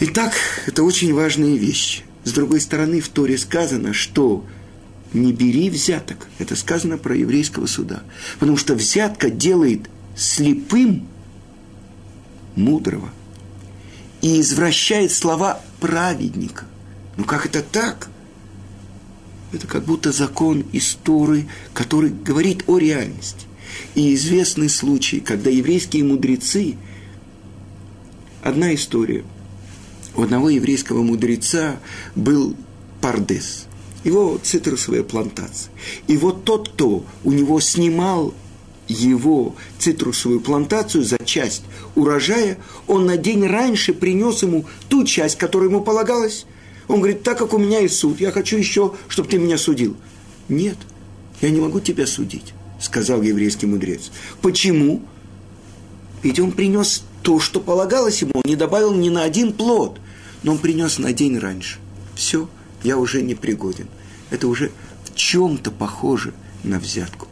Итак, 0.00 0.32
это 0.66 0.82
очень 0.82 1.12
важные 1.12 1.58
вещи. 1.58 2.04
С 2.24 2.32
другой 2.32 2.60
стороны, 2.60 3.00
в 3.00 3.08
Торе 3.08 3.36
сказано, 3.36 3.92
что 3.92 4.46
не 5.12 5.32
бери 5.32 5.68
взяток. 5.68 6.28
Это 6.38 6.56
сказано 6.56 6.96
про 6.96 7.14
еврейского 7.14 7.66
суда. 7.66 8.02
Потому 8.38 8.56
что 8.56 8.74
взятка 8.74 9.28
делает 9.28 9.90
слепым 10.16 11.06
мудрого 12.60 13.10
и 14.22 14.40
извращает 14.40 15.12
слова 15.12 15.60
праведника. 15.80 16.64
Ну 17.16 17.24
как 17.24 17.46
это 17.46 17.62
так? 17.62 18.08
Это 19.52 19.66
как 19.66 19.84
будто 19.84 20.12
закон 20.12 20.60
из 20.72 20.94
Торы, 21.02 21.48
который 21.74 22.10
говорит 22.10 22.64
о 22.68 22.78
реальности. 22.78 23.46
И 23.94 24.14
известный 24.14 24.68
случай, 24.68 25.20
когда 25.20 25.50
еврейские 25.50 26.04
мудрецы, 26.04 26.76
одна 28.42 28.74
история, 28.74 29.24
у 30.14 30.22
одного 30.22 30.50
еврейского 30.50 31.02
мудреца 31.02 31.80
был 32.14 32.56
пардес– 33.00 33.66
его 34.04 34.38
цитрусовая 34.42 35.02
плантация. 35.02 35.72
И 36.06 36.16
вот 36.16 36.44
тот, 36.44 36.70
кто 36.70 37.04
у 37.24 37.32
него 37.32 37.60
снимал 37.60 38.34
его 38.90 39.54
цитрусовую 39.78 40.40
плантацию 40.40 41.04
за 41.04 41.18
часть 41.24 41.62
урожая, 41.94 42.58
он 42.86 43.06
на 43.06 43.16
день 43.16 43.46
раньше 43.46 43.92
принес 43.92 44.42
ему 44.42 44.66
ту 44.88 45.04
часть, 45.04 45.38
которая 45.38 45.68
ему 45.68 45.80
полагалась. 45.80 46.46
Он 46.88 46.96
говорит, 46.96 47.22
так 47.22 47.38
как 47.38 47.54
у 47.54 47.58
меня 47.58 47.80
есть 47.80 47.96
суд, 47.96 48.20
я 48.20 48.32
хочу 48.32 48.56
еще, 48.56 48.94
чтобы 49.08 49.28
ты 49.28 49.38
меня 49.38 49.58
судил. 49.58 49.96
Нет, 50.48 50.76
я 51.40 51.50
не 51.50 51.60
могу 51.60 51.80
тебя 51.80 52.06
судить, 52.06 52.52
сказал 52.80 53.22
еврейский 53.22 53.66
мудрец. 53.66 54.10
Почему? 54.42 55.02
Ведь 56.22 56.40
он 56.40 56.52
принес 56.52 57.04
то, 57.22 57.38
что 57.38 57.60
полагалось 57.60 58.20
ему, 58.22 58.32
он 58.34 58.42
не 58.44 58.56
добавил 58.56 58.94
ни 58.94 59.08
на 59.08 59.22
один 59.22 59.52
плод, 59.52 60.00
но 60.42 60.52
он 60.52 60.58
принес 60.58 60.98
на 60.98 61.12
день 61.12 61.38
раньше. 61.38 61.78
Все– 62.14 62.48
я 62.82 62.96
уже 62.96 63.22
не 63.22 63.34
пригоден. 63.34 63.88
Это 64.30 64.48
уже 64.48 64.70
в 65.04 65.14
чем-то 65.14 65.70
похоже 65.70 66.32
на 66.62 66.78
взятку. 66.78 67.28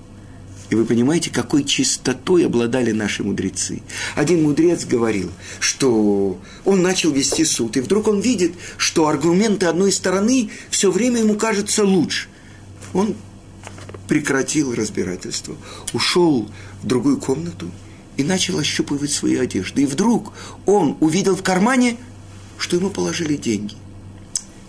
И 0.70 0.74
вы 0.74 0.84
понимаете, 0.84 1.30
какой 1.30 1.64
чистотой 1.64 2.44
обладали 2.44 2.92
наши 2.92 3.22
мудрецы. 3.22 3.80
Один 4.14 4.42
мудрец 4.42 4.84
говорил, 4.84 5.30
что 5.60 6.38
он 6.64 6.82
начал 6.82 7.10
вести 7.10 7.44
суд, 7.44 7.76
и 7.76 7.80
вдруг 7.80 8.08
он 8.08 8.20
видит, 8.20 8.52
что 8.76 9.08
аргументы 9.08 9.66
одной 9.66 9.92
стороны 9.92 10.50
все 10.70 10.90
время 10.90 11.20
ему 11.20 11.34
кажутся 11.36 11.84
лучше. 11.84 12.28
Он 12.92 13.14
прекратил 14.08 14.74
разбирательство, 14.74 15.56
ушел 15.92 16.50
в 16.82 16.86
другую 16.86 17.18
комнату 17.18 17.70
и 18.16 18.22
начал 18.22 18.58
ощупывать 18.58 19.10
свои 19.10 19.36
одежды. 19.36 19.82
И 19.82 19.86
вдруг 19.86 20.32
он 20.66 20.96
увидел 21.00 21.34
в 21.34 21.42
кармане, 21.42 21.96
что 22.58 22.76
ему 22.76 22.90
положили 22.90 23.36
деньги– 23.36 23.74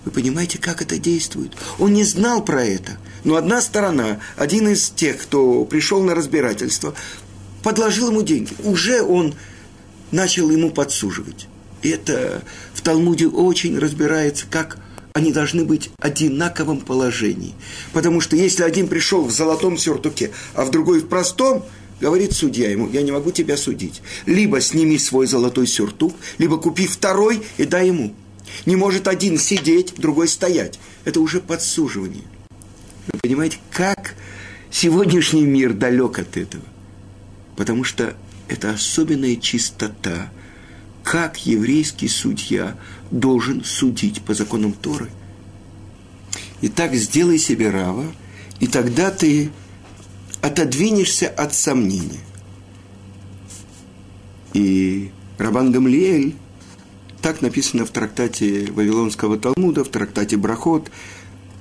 вы 0.05 0.11
понимаете, 0.11 0.57
как 0.57 0.81
это 0.81 0.97
действует? 0.97 1.53
Он 1.77 1.93
не 1.93 2.03
знал 2.03 2.43
про 2.43 2.63
это. 2.63 2.97
Но 3.23 3.35
одна 3.35 3.61
сторона, 3.61 4.19
один 4.37 4.69
из 4.69 4.89
тех, 4.89 5.17
кто 5.17 5.65
пришел 5.65 6.01
на 6.01 6.15
разбирательство, 6.15 6.93
подложил 7.63 8.09
ему 8.09 8.21
деньги. 8.21 8.53
Уже 8.63 9.01
он 9.01 9.35
начал 10.11 10.49
ему 10.49 10.71
подсуживать. 10.71 11.47
Это 11.81 12.43
в 12.73 12.81
Талмуде 12.81 13.27
очень 13.27 13.77
разбирается, 13.77 14.45
как 14.49 14.77
они 15.13 15.31
должны 15.31 15.65
быть 15.65 15.89
в 15.89 16.05
одинаковом 16.05 16.79
положении. 16.81 17.53
Потому 17.93 18.21
что 18.21 18.35
если 18.35 18.63
один 18.63 18.87
пришел 18.87 19.23
в 19.23 19.31
золотом 19.31 19.77
сюртуке, 19.77 20.31
а 20.53 20.65
в 20.65 20.71
другой 20.71 20.99
в 21.01 21.07
простом, 21.07 21.65
говорит 21.99 22.33
судья 22.33 22.69
ему, 22.71 22.89
я 22.89 23.01
не 23.01 23.11
могу 23.11 23.31
тебя 23.31 23.57
судить. 23.57 24.01
Либо 24.25 24.61
сними 24.61 24.97
свой 24.97 25.27
золотой 25.27 25.67
сюртук, 25.67 26.15
либо 26.37 26.57
купи 26.57 26.87
второй 26.87 27.43
и 27.57 27.65
дай 27.65 27.87
ему. 27.87 28.13
Не 28.65 28.75
может 28.75 29.07
один 29.07 29.37
сидеть, 29.37 29.93
другой 29.97 30.27
стоять. 30.27 30.79
Это 31.05 31.21
уже 31.21 31.39
подсуживание. 31.39 32.23
Вы 33.11 33.19
понимаете, 33.19 33.57
как 33.71 34.15
сегодняшний 34.71 35.45
мир 35.45 35.73
далек 35.73 36.19
от 36.19 36.37
этого? 36.37 36.63
Потому 37.55 37.83
что 37.83 38.15
это 38.47 38.71
особенная 38.71 39.35
чистота, 39.35 40.31
как 41.03 41.45
еврейский 41.45 42.07
судья 42.07 42.77
должен 43.11 43.63
судить 43.63 44.21
по 44.21 44.33
законам 44.33 44.73
Торы. 44.73 45.09
Итак, 46.61 46.93
сделай 46.93 47.37
себе 47.37 47.69
рава, 47.69 48.05
и 48.59 48.67
тогда 48.67 49.11
ты 49.11 49.49
отодвинешься 50.41 51.27
от 51.27 51.53
сомнения. 51.53 52.19
И 54.53 55.11
Рабан 55.37 55.71
Гамлиэль 55.71 56.35
так 57.21 57.41
написано 57.41 57.85
в 57.85 57.91
трактате 57.91 58.71
Вавилонского 58.71 59.37
Талмуда, 59.37 59.83
в 59.83 59.89
трактате 59.89 60.37
Брахот, 60.37 60.91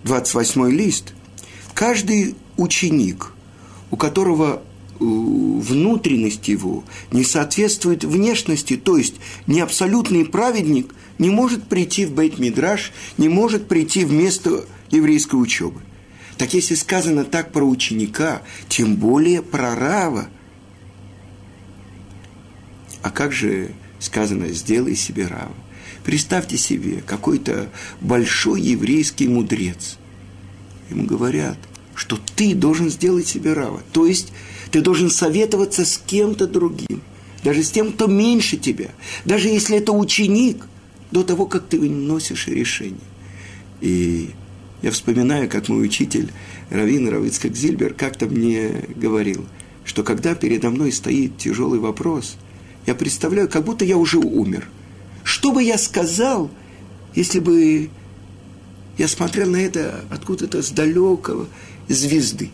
28 0.04 0.70
лист. 0.70 1.14
Каждый 1.74 2.36
ученик, 2.56 3.32
у 3.90 3.96
которого 3.96 4.62
э, 4.62 4.94
внутренность 4.98 6.48
его 6.48 6.84
не 7.10 7.24
соответствует 7.24 8.04
внешности, 8.04 8.76
то 8.76 8.96
есть 8.96 9.16
не 9.46 9.60
абсолютный 9.60 10.24
праведник, 10.24 10.94
не 11.18 11.30
может 11.30 11.64
прийти 11.64 12.06
в 12.06 12.12
Бейт-Мидраш, 12.12 12.92
не 13.16 13.28
может 13.28 13.68
прийти 13.68 14.04
в 14.04 14.12
место 14.12 14.64
еврейской 14.90 15.36
учебы. 15.36 15.80
Так 16.36 16.54
если 16.54 16.76
сказано 16.76 17.24
так 17.24 17.52
про 17.52 17.64
ученика, 17.64 18.42
тем 18.68 18.94
более 18.94 19.42
про 19.42 19.74
Рава. 19.74 20.28
А 23.02 23.10
как 23.10 23.32
же 23.32 23.72
сказано 23.98 24.48
«сделай 24.48 24.96
себе 24.96 25.26
рава». 25.26 25.54
Представьте 26.04 26.56
себе, 26.56 27.02
какой-то 27.04 27.68
большой 28.00 28.62
еврейский 28.62 29.28
мудрец. 29.28 29.98
Ему 30.90 31.04
говорят, 31.04 31.58
что 31.94 32.18
ты 32.36 32.54
должен 32.54 32.88
сделать 32.88 33.26
себе 33.26 33.52
рава. 33.52 33.82
То 33.92 34.06
есть 34.06 34.32
ты 34.70 34.80
должен 34.80 35.10
советоваться 35.10 35.84
с 35.84 35.98
кем-то 35.98 36.46
другим, 36.46 37.02
даже 37.44 37.62
с 37.62 37.70
тем, 37.70 37.92
кто 37.92 38.06
меньше 38.06 38.56
тебя, 38.56 38.90
даже 39.24 39.48
если 39.48 39.76
это 39.76 39.92
ученик, 39.92 40.66
до 41.10 41.22
того, 41.22 41.46
как 41.46 41.66
ты 41.66 41.78
выносишь 41.78 42.48
решение. 42.48 43.00
И 43.80 44.30
я 44.82 44.90
вспоминаю, 44.90 45.48
как 45.48 45.68
мой 45.68 45.84
учитель 45.84 46.30
Равин 46.70 47.08
Равицкак 47.08 47.56
Зильбер 47.56 47.94
как-то 47.94 48.26
мне 48.26 48.84
говорил, 48.94 49.46
что 49.84 50.02
когда 50.02 50.34
передо 50.34 50.70
мной 50.70 50.92
стоит 50.92 51.38
тяжелый 51.38 51.80
вопрос– 51.80 52.36
я 52.88 52.94
представляю, 52.94 53.50
как 53.50 53.64
будто 53.64 53.84
я 53.84 53.98
уже 53.98 54.16
умер. 54.16 54.66
Что 55.22 55.52
бы 55.52 55.62
я 55.62 55.76
сказал, 55.76 56.50
если 57.14 57.38
бы 57.38 57.90
я 58.96 59.08
смотрел 59.08 59.50
на 59.50 59.58
это 59.58 60.00
откуда-то 60.08 60.62
с 60.62 60.70
далекого 60.70 61.48
звезды? 61.86 62.50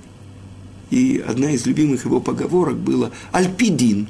И 0.90 1.25
одна 1.25 1.53
из 1.53 1.66
любимых 1.66 2.05
его 2.05 2.20
поговорок 2.20 2.77
была 2.77 3.12
«Альпидин» 3.31 4.09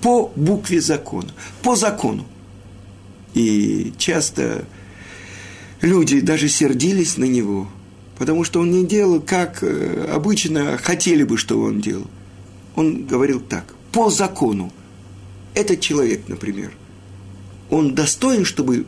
по 0.00 0.30
букве 0.36 0.80
закона, 0.80 1.30
по 1.62 1.74
закону. 1.74 2.24
И 3.34 3.92
часто 3.98 4.66
люди 5.80 6.20
даже 6.20 6.48
сердились 6.48 7.16
на 7.16 7.24
него, 7.24 7.68
потому 8.16 8.44
что 8.44 8.60
он 8.60 8.70
не 8.70 8.86
делал, 8.86 9.20
как 9.20 9.64
э, 9.64 10.08
обычно 10.08 10.78
хотели 10.78 11.24
бы, 11.24 11.36
чтобы 11.36 11.64
он 11.66 11.80
делал. 11.80 12.06
Он 12.76 13.06
говорил 13.06 13.40
так, 13.40 13.74
по 13.90 14.08
закону– 14.08 14.72
этот 15.54 15.80
человек, 15.80 16.28
например, 16.28 16.72
он 17.70 17.94
достоин, 17.94 18.44
чтобы 18.44 18.86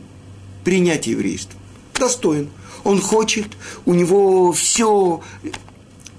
принять 0.63 1.07
еврейство? 1.07 1.59
Достоин. 1.93 2.49
Он 2.83 3.01
хочет, 3.01 3.47
у 3.85 3.93
него 3.93 4.51
все... 4.51 5.21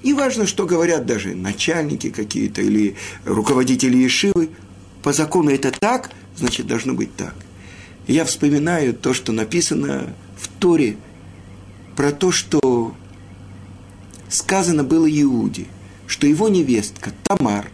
И 0.02 0.12
важно, 0.12 0.46
что 0.46 0.66
говорят 0.66 1.06
даже 1.06 1.34
начальники 1.34 2.10
какие-то 2.10 2.62
или 2.62 2.96
руководители 3.24 3.96
Ешивы. 3.96 4.50
По 5.02 5.12
закону 5.12 5.50
это 5.50 5.70
так, 5.72 6.10
значит, 6.36 6.66
должно 6.66 6.94
быть 6.94 7.14
так. 7.16 7.34
Я 8.06 8.24
вспоминаю 8.24 8.94
то, 8.94 9.12
что 9.12 9.32
написано 9.32 10.14
в 10.36 10.48
Торе, 10.60 10.96
про 11.96 12.12
то, 12.12 12.30
что 12.30 12.94
сказано 14.28 14.84
было 14.84 15.06
Иуде, 15.10 15.66
что 16.06 16.26
его 16.26 16.48
невестка 16.48 17.12
Тамар 17.24 17.70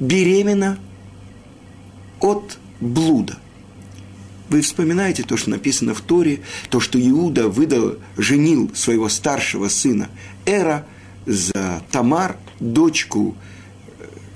беременна 0.00 0.78
от 2.20 2.58
блуда. 2.80 3.38
Вы 4.48 4.62
вспоминаете 4.62 5.24
то, 5.24 5.36
что 5.36 5.50
написано 5.50 5.94
в 5.94 6.00
Торе, 6.00 6.40
то, 6.70 6.80
что 6.80 6.98
Иуда 6.98 7.48
выдал, 7.48 7.96
женил 8.16 8.70
своего 8.74 9.08
старшего 9.08 9.68
сына 9.68 10.08
Эра 10.46 10.86
за 11.26 11.82
Тамар, 11.90 12.36
дочку 12.58 13.36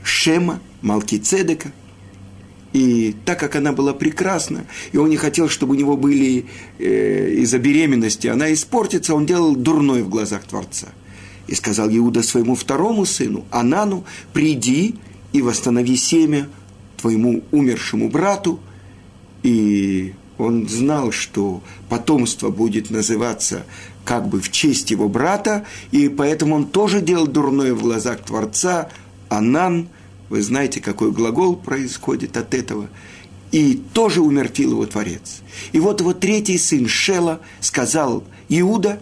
Шема, 0.04 0.60
Малкицедека. 0.82 1.72
И 2.74 3.14
так 3.24 3.38
как 3.38 3.56
она 3.56 3.72
была 3.72 3.92
прекрасна, 3.92 4.66
и 4.92 4.96
он 4.96 5.10
не 5.10 5.16
хотел, 5.16 5.48
чтобы 5.48 5.74
у 5.74 5.78
него 5.78 5.96
были 5.96 6.46
э, 6.78 7.34
из-за 7.40 7.58
беременности, 7.58 8.28
она 8.28 8.52
испортится, 8.52 9.14
он 9.14 9.26
делал 9.26 9.54
дурной 9.54 10.02
в 10.02 10.08
глазах 10.08 10.44
Творца. 10.44 10.88
И 11.48 11.54
сказал 11.54 11.90
Иуда 11.90 12.22
своему 12.22 12.54
второму 12.54 13.04
сыну, 13.04 13.44
Анану, 13.50 14.04
приди 14.32 14.94
и 15.34 15.42
восстанови 15.42 15.96
семя 15.96 16.48
твоему 17.02 17.44
умершему 17.50 18.08
брату. 18.08 18.58
И 19.42 20.14
он 20.38 20.68
знал, 20.68 21.12
что 21.12 21.62
потомство 21.88 22.48
будет 22.48 22.90
называться 22.90 23.64
как 24.04 24.28
бы 24.28 24.40
в 24.40 24.50
честь 24.50 24.90
его 24.90 25.08
брата, 25.08 25.64
и 25.90 26.08
поэтому 26.08 26.56
он 26.56 26.66
тоже 26.66 27.00
делал 27.00 27.26
дурное 27.26 27.74
в 27.74 27.82
глазах 27.82 28.22
Творца, 28.22 28.88
Анан– 29.28 29.88
вы 30.32 30.40
знаете, 30.40 30.80
какой 30.80 31.12
глагол 31.12 31.56
происходит 31.56 32.38
от 32.38 32.54
этого. 32.54 32.88
И 33.50 33.74
тоже 33.92 34.22
умертвил 34.22 34.70
его 34.70 34.86
Творец. 34.86 35.42
И 35.72 35.78
вот 35.78 36.00
его 36.00 36.14
третий 36.14 36.56
сын 36.56 36.88
Шела 36.88 37.42
сказал 37.60 38.24
Иуда, 38.48 38.98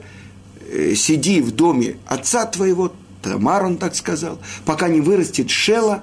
«Э, 0.68 0.92
сиди 0.96 1.40
в 1.40 1.52
доме 1.52 1.98
отца 2.06 2.46
твоего, 2.46 2.92
Тамар 3.22 3.64
он 3.64 3.76
так 3.76 3.94
сказал, 3.94 4.40
пока 4.64 4.88
не 4.88 5.00
вырастет 5.00 5.50
Шела, 5.50 6.02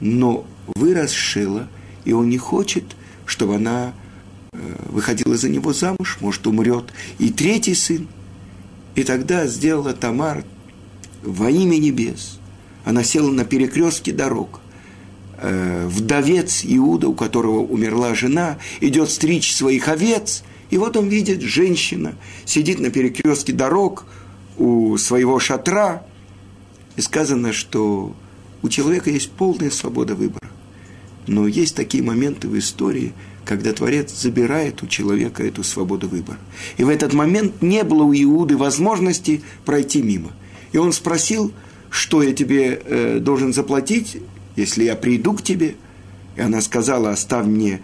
но 0.00 0.44
вырос 0.74 1.12
Шела, 1.12 1.68
и 2.04 2.12
он 2.12 2.28
не 2.28 2.38
хочет, 2.38 2.84
чтобы 3.26 3.56
она 3.56 3.94
э, 4.52 4.58
выходила 4.88 5.36
за 5.36 5.48
него 5.48 5.72
замуж, 5.72 6.18
может, 6.20 6.46
умрет. 6.46 6.92
И 7.18 7.30
третий 7.30 7.74
сын. 7.74 8.08
И 8.94 9.02
тогда 9.02 9.46
сделала 9.46 9.92
Тамар 9.92 10.44
во 11.22 11.50
имя 11.50 11.78
небес– 11.78 12.38
она 12.84 13.02
села 13.02 13.30
на 13.30 13.44
перекрестке 13.44 14.12
дорог. 14.12 14.60
Э, 15.38 15.88
вдовец 15.88 16.60
Иуда, 16.64 17.08
у 17.08 17.14
которого 17.14 17.60
умерла 17.60 18.14
жена, 18.14 18.58
идет 18.80 19.10
стричь 19.10 19.54
своих 19.54 19.88
овец, 19.88 20.44
и 20.70 20.78
вот 20.78 20.96
он 20.96 21.08
видит, 21.08 21.40
женщина 21.40 22.14
сидит 22.44 22.80
на 22.80 22.90
перекрестке 22.90 23.52
дорог 23.52 24.06
у 24.58 24.96
своего 24.98 25.38
шатра, 25.38 26.04
и 26.96 27.00
сказано, 27.00 27.52
что 27.52 28.14
у 28.64 28.70
человека 28.70 29.10
есть 29.10 29.30
полная 29.30 29.68
свобода 29.68 30.14
выбора. 30.14 30.48
Но 31.26 31.46
есть 31.46 31.76
такие 31.76 32.02
моменты 32.02 32.48
в 32.48 32.58
истории, 32.58 33.12
когда 33.44 33.74
Творец 33.74 34.10
забирает 34.10 34.82
у 34.82 34.86
человека 34.86 35.44
эту 35.44 35.62
свободу 35.62 36.08
выбора. 36.08 36.38
И 36.78 36.84
в 36.84 36.88
этот 36.88 37.12
момент 37.12 37.60
не 37.60 37.84
было 37.84 38.04
у 38.04 38.14
Иуды 38.14 38.56
возможности 38.56 39.42
пройти 39.66 40.00
мимо. 40.00 40.32
И 40.72 40.78
он 40.78 40.94
спросил, 40.94 41.52
что 41.90 42.22
я 42.22 42.32
тебе 42.32 42.80
э, 42.82 43.18
должен 43.20 43.52
заплатить, 43.52 44.16
если 44.56 44.84
я 44.84 44.96
приду 44.96 45.34
к 45.34 45.42
тебе? 45.42 45.74
И 46.34 46.40
она 46.40 46.62
сказала, 46.62 47.10
оставь 47.10 47.44
мне 47.44 47.82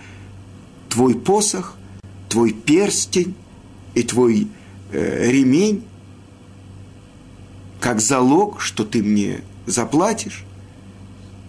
твой 0.89 1.15
посох, 1.15 1.77
твой 2.31 2.53
перстень 2.55 3.35
и 3.93 4.03
твой 4.03 4.49
э, 4.93 5.31
ремень, 5.31 5.85
как 7.81 8.01
залог, 8.01 8.63
что 8.63 8.87
ты 8.87 9.03
мне 9.03 9.43
заплатишь. 9.67 10.47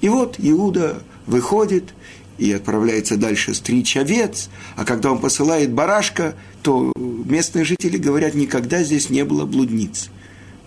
И 0.01 0.09
вот 0.09 0.35
Иуда 0.39 1.01
выходит 1.27 1.93
и 2.37 2.51
отправляется 2.51 3.17
дальше 3.17 3.53
стричь 3.53 3.95
овец, 3.95 4.49
а 4.75 4.83
когда 4.83 5.11
он 5.11 5.19
посылает 5.19 5.71
барашка, 5.71 6.35
то 6.63 6.91
местные 6.95 7.65
жители 7.65 7.97
говорят, 7.97 8.33
никогда 8.33 8.83
здесь 8.83 9.09
не 9.09 9.23
было 9.23 9.45
блудниц– 9.45 10.09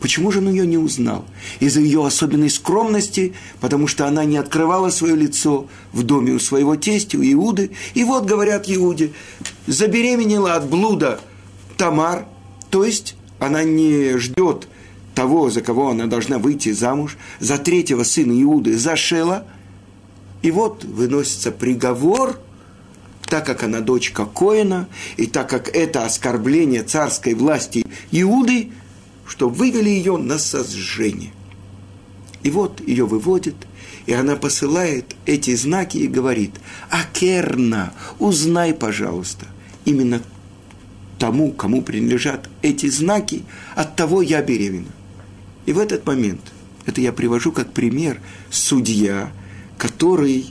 Почему 0.05 0.31
же 0.31 0.41
он 0.41 0.51
ее 0.51 0.67
не 0.67 0.77
узнал? 0.77 1.25
Из-за 1.61 1.81
ее 1.81 2.05
особенной 2.05 2.51
скромности, 2.51 3.33
потому 3.63 3.87
что 3.87 4.07
она 4.07 4.27
не 4.27 4.37
открывала 4.37 4.91
свое 4.91 5.17
лицо 5.17 5.67
в 5.93 6.03
доме 6.03 6.33
у 6.33 6.39
своего 6.39 6.77
тестя, 6.77 7.17
у 7.17 7.23
Иуды. 7.23 7.71
И 7.95 8.05
вот, 8.05 8.27
говорят 8.27 8.69
Иуде, 8.69 9.13
забеременела 9.67 10.57
от 10.57 10.69
блуда 10.69 11.23
Тамар, 11.79 12.27
то 12.69 12.85
есть 12.85 13.17
она 13.39 13.65
не 13.65 14.19
ждет 14.19 14.69
того, 15.15 15.51
за 15.51 15.61
кого 15.61 15.91
она 15.91 16.07
должна 16.07 16.39
выйти 16.39 16.73
замуж, 16.73 17.17
за 17.41 17.59
третьего 17.59 18.05
сына 18.05 18.41
Иуды, 18.43 18.77
за 18.77 18.97
Шела. 18.97 19.47
И 20.43 20.51
вот 20.51 20.85
выносится 20.85 21.53
приговор, 21.53 22.39
так 23.27 23.47
как 23.47 23.63
она 23.63 23.81
дочка 23.81 24.27
Коина, 24.27 24.89
и 25.17 25.27
так 25.27 25.49
как 25.49 25.69
это 25.69 26.05
оскорбление 26.05 26.83
царской 26.83 27.35
власти 27.35 27.87
Иуды– 28.11 28.71
что 29.27 29.49
вывели 29.49 29.89
ее 29.89 30.17
на 30.17 30.39
сожжение. 30.39 31.33
И 32.43 32.51
вот 32.51 32.87
ее 32.87 33.07
выводят, 33.07 33.55
и 34.07 34.13
она 34.13 34.37
посылает 34.37 35.17
эти 35.25 35.55
знаки 35.55 35.97
и 35.99 36.07
говорит, 36.07 36.53
«Акерна, 36.91 37.95
узнай, 38.19 38.75
пожалуйста, 38.75 39.47
именно 39.85 40.23
тому, 41.19 41.53
кому 41.53 41.81
принадлежат 41.81 42.51
эти 42.61 42.89
знаки, 42.89 43.45
от 43.75 43.97
того 43.97 44.21
я 44.21 44.43
беременна». 44.43 44.93
И 45.67 45.73
в 45.73 45.79
этот 45.79 46.07
момент, 46.07 46.41
это 46.87 47.01
я 47.01 47.13
привожу 47.13 47.53
как 47.53 47.73
пример, 47.73 48.21
судья, 48.51 49.33
который 49.79 50.47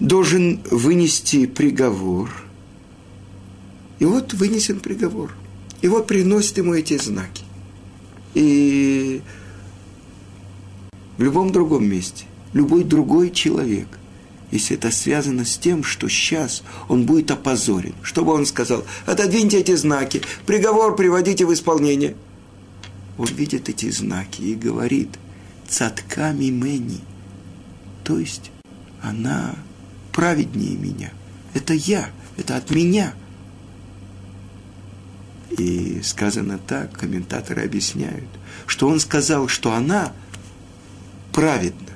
должен 0.00 0.60
вынести 0.70 1.46
приговор. 1.46 2.30
И 3.98 4.04
вот 4.04 4.34
вынесен 4.34 4.80
приговор– 4.80 5.34
и 5.80 5.88
вот 5.88 6.06
приносит 6.06 6.58
ему 6.58 6.74
эти 6.74 6.96
знаки. 6.98 7.44
И 8.34 9.22
в 11.16 11.22
любом 11.22 11.52
другом 11.52 11.88
месте, 11.88 12.24
любой 12.52 12.84
другой 12.84 13.30
человек, 13.30 13.86
если 14.50 14.76
это 14.76 14.90
связано 14.90 15.44
с 15.44 15.56
тем, 15.58 15.84
что 15.84 16.08
сейчас 16.08 16.62
он 16.88 17.04
будет 17.04 17.30
опозорен, 17.30 17.94
чтобы 18.02 18.32
он 18.32 18.46
сказал, 18.46 18.84
отодвиньте 19.06 19.58
эти 19.58 19.74
знаки, 19.76 20.22
приговор 20.46 20.96
приводите 20.96 21.46
в 21.46 21.52
исполнение. 21.52 22.16
Он 23.18 23.26
видит 23.26 23.68
эти 23.68 23.90
знаки 23.90 24.40
и 24.40 24.54
говорит, 24.54 25.18
цатками 25.68 26.46
мени, 26.46 27.00
то 28.04 28.18
есть 28.18 28.50
она 29.02 29.54
праведнее 30.12 30.76
меня. 30.76 31.12
Это 31.52 31.74
я, 31.74 32.10
это 32.36 32.56
от 32.56 32.70
меня– 32.70 33.12
и 35.58 36.00
сказано 36.02 36.58
так, 36.58 36.92
комментаторы 36.92 37.64
объясняют, 37.64 38.28
что 38.66 38.88
он 38.88 39.00
сказал, 39.00 39.48
что 39.48 39.72
она 39.72 40.12
праведна. 41.32 41.94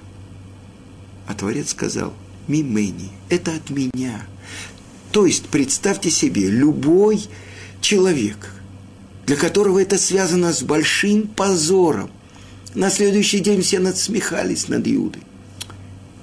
А 1.27 1.35
Творец 1.35 1.71
сказал, 1.71 2.15
мимени, 2.49 3.11
это 3.29 3.55
от 3.55 3.71
меня. 3.71 4.23
То 5.13 5.27
есть, 5.27 5.47
представьте 5.47 6.11
себе, 6.11 6.51
любой 6.51 7.25
человек, 7.81 8.51
для 9.33 9.39
которого 9.39 9.81
это 9.81 9.97
связано 9.97 10.53
с 10.53 10.63
большим 10.63 11.27
позором, 11.27 12.11
на 12.75 12.91
следующий 12.91 13.41
день 13.41 13.63
все 13.63 13.79
надсмехались 13.79 14.69
над 14.69 14.87
Иудой. 14.87 15.23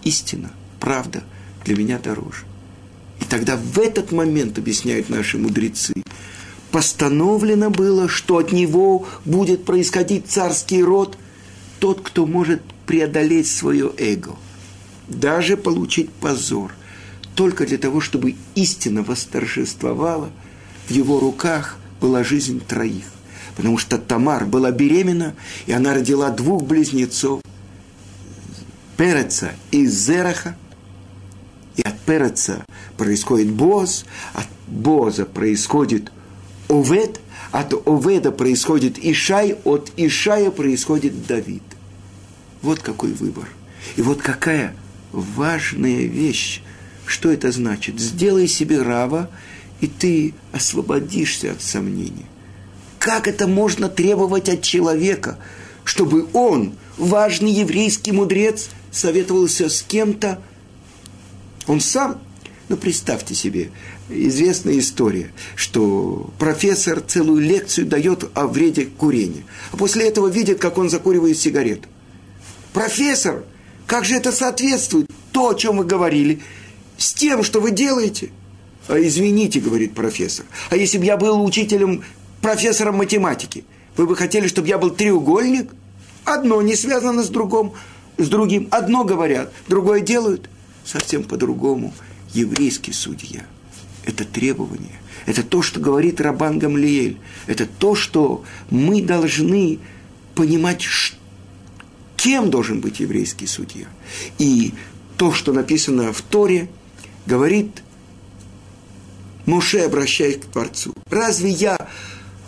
Истина, 0.03 0.51
правда 0.79 1.23
для 1.65 1.75
меня 1.75 1.97
дороже. 1.97 2.45
И 3.19 3.25
тогда 3.25 3.57
в 3.57 3.79
этот 3.79 4.11
момент, 4.11 4.59
объясняют 4.59 5.09
наши 5.09 5.39
мудрецы, 5.39 5.95
постановлено 6.69 7.71
было, 7.71 8.07
что 8.07 8.37
от 8.37 8.51
него 8.51 9.07
будет 9.25 9.65
происходить 9.65 10.27
царский 10.27 10.83
род, 10.83 11.17
тот, 11.79 12.01
кто 12.01 12.27
может 12.27 12.61
преодолеть 12.85 13.47
свое 13.47 13.91
эго, 13.97 14.35
даже 15.07 15.57
получить 15.57 16.11
позор, 16.11 16.73
только 17.33 17.65
для 17.65 17.79
того, 17.79 18.01
чтобы 18.01 18.35
истина 18.53 19.01
восторжествовала, 19.01 20.29
в 20.87 20.91
его 20.91 21.19
руках 21.19 21.78
была 21.99 22.23
жизнь 22.23 22.61
троих. 22.65 23.05
Потому 23.55 23.77
что 23.77 23.97
Тамар 23.97 24.45
была 24.45 24.71
беременна, 24.71 25.35
и 25.65 25.71
она 25.71 25.93
родила 25.93 26.29
двух 26.29 26.63
близнецов, 26.63 27.41
Переца 28.97 29.51
и 29.71 29.85
Зераха. 29.85 30.55
И 31.75 31.81
от 31.81 31.99
Переца 32.01 32.65
происходит 32.97 33.49
Боз, 33.51 34.05
от 34.33 34.47
Боза 34.67 35.25
происходит 35.25 36.11
Овед, 36.67 37.19
от 37.51 37.73
Оведа 37.87 38.31
происходит 38.31 38.97
Ишай, 39.03 39.57
от 39.63 39.91
Ишая 39.97 40.51
происходит 40.51 41.25
Давид. 41.25 41.63
Вот 42.61 42.79
какой 42.79 43.13
выбор. 43.13 43.47
И 43.95 44.01
вот 44.01 44.21
какая 44.21 44.75
важная 45.11 46.03
вещь. 46.03 46.61
Что 47.05 47.31
это 47.31 47.51
значит? 47.51 47.99
Сделай 47.99 48.47
себе 48.47 48.81
рава, 48.81 49.29
и 49.81 49.87
ты 49.87 50.33
освободишься 50.51 51.51
от 51.51 51.61
сомнений. 51.61 52.25
как 52.99 53.27
это 53.29 53.47
можно 53.47 53.87
требовать 53.87 54.49
от 54.49 54.61
человека, 54.61 55.39
чтобы 55.85 56.27
он, 56.33 56.73
важный 56.97 57.51
еврейский 57.51 58.11
мудрец, 58.11 58.69
советовался 58.91 59.69
с 59.69 59.81
кем-то, 59.81 60.41
он 61.65 61.79
сам, 61.79 62.19
ну 62.67 62.75
представьте 62.75 63.35
себе, 63.35 63.71
известная 64.09 64.77
история, 64.79 65.31
что 65.55 66.29
профессор 66.37 66.99
целую 66.99 67.41
лекцию 67.41 67.87
дает 67.87 68.29
о 68.33 68.47
вреде 68.47 68.85
курения, 68.85 69.45
а 69.71 69.77
после 69.77 70.07
этого 70.07 70.27
видит, 70.27 70.59
как 70.59 70.77
он 70.77 70.89
закуривает 70.89 71.37
сигарету. 71.37 71.87
Профессор, 72.73 73.45
как 73.87 74.03
же 74.03 74.15
это 74.15 74.31
соответствует 74.31 75.09
то, 75.31 75.49
о 75.49 75.55
чем 75.55 75.77
вы 75.77 75.85
говорили, 75.85 76.41
с 76.97 77.13
тем, 77.13 77.43
что 77.43 77.61
вы 77.61 77.71
делаете? 77.71 78.29
А 78.89 78.99
извините, 78.99 79.59
говорит 79.59 79.93
профессор, 79.93 80.47
а 80.71 80.75
если 80.75 80.97
бы 80.97 81.05
я 81.05 81.15
был 81.15 81.45
учителем, 81.45 82.03
профессором 82.41 82.95
математики, 82.97 83.63
вы 83.95 84.07
бы 84.07 84.15
хотели, 84.15 84.47
чтобы 84.47 84.67
я 84.67 84.79
был 84.79 84.89
треугольник? 84.89 85.71
Одно 86.25 86.59
не 86.63 86.75
связано 86.75 87.23
с 87.23 87.29
другим, 87.29 87.73
с 88.17 88.27
другим. 88.29 88.67
Одно 88.71 89.03
говорят, 89.03 89.53
другое 89.67 90.01
делают. 90.01 90.49
Совсем 90.83 91.23
по-другому. 91.23 91.93
Еврейский 92.33 92.91
судья– 92.91 93.45
это 94.05 94.25
требование. 94.25 94.99
Это 95.27 95.43
то, 95.43 95.61
что 95.61 95.79
говорит 95.79 96.19
Рабан 96.19 96.57
Гамлиэль. 96.57 97.19
Это 97.45 97.67
то, 97.67 97.93
что 97.93 98.43
мы 98.71 99.03
должны 99.03 99.77
понимать, 100.33 100.87
кем 102.17 102.49
должен 102.49 102.81
быть 102.81 102.99
еврейский 103.01 103.45
судья. 103.45 103.85
И 104.39 104.73
то, 105.15 105.31
что 105.31 105.53
написано 105.53 106.11
в 106.11 106.23
Торе, 106.23 106.69
говорит 107.27 107.83
Муше, 109.49 109.79
обращаясь 109.79 110.37
к 110.37 110.45
Творцу. 110.45 110.93
Разве 111.09 111.49
я 111.49 111.89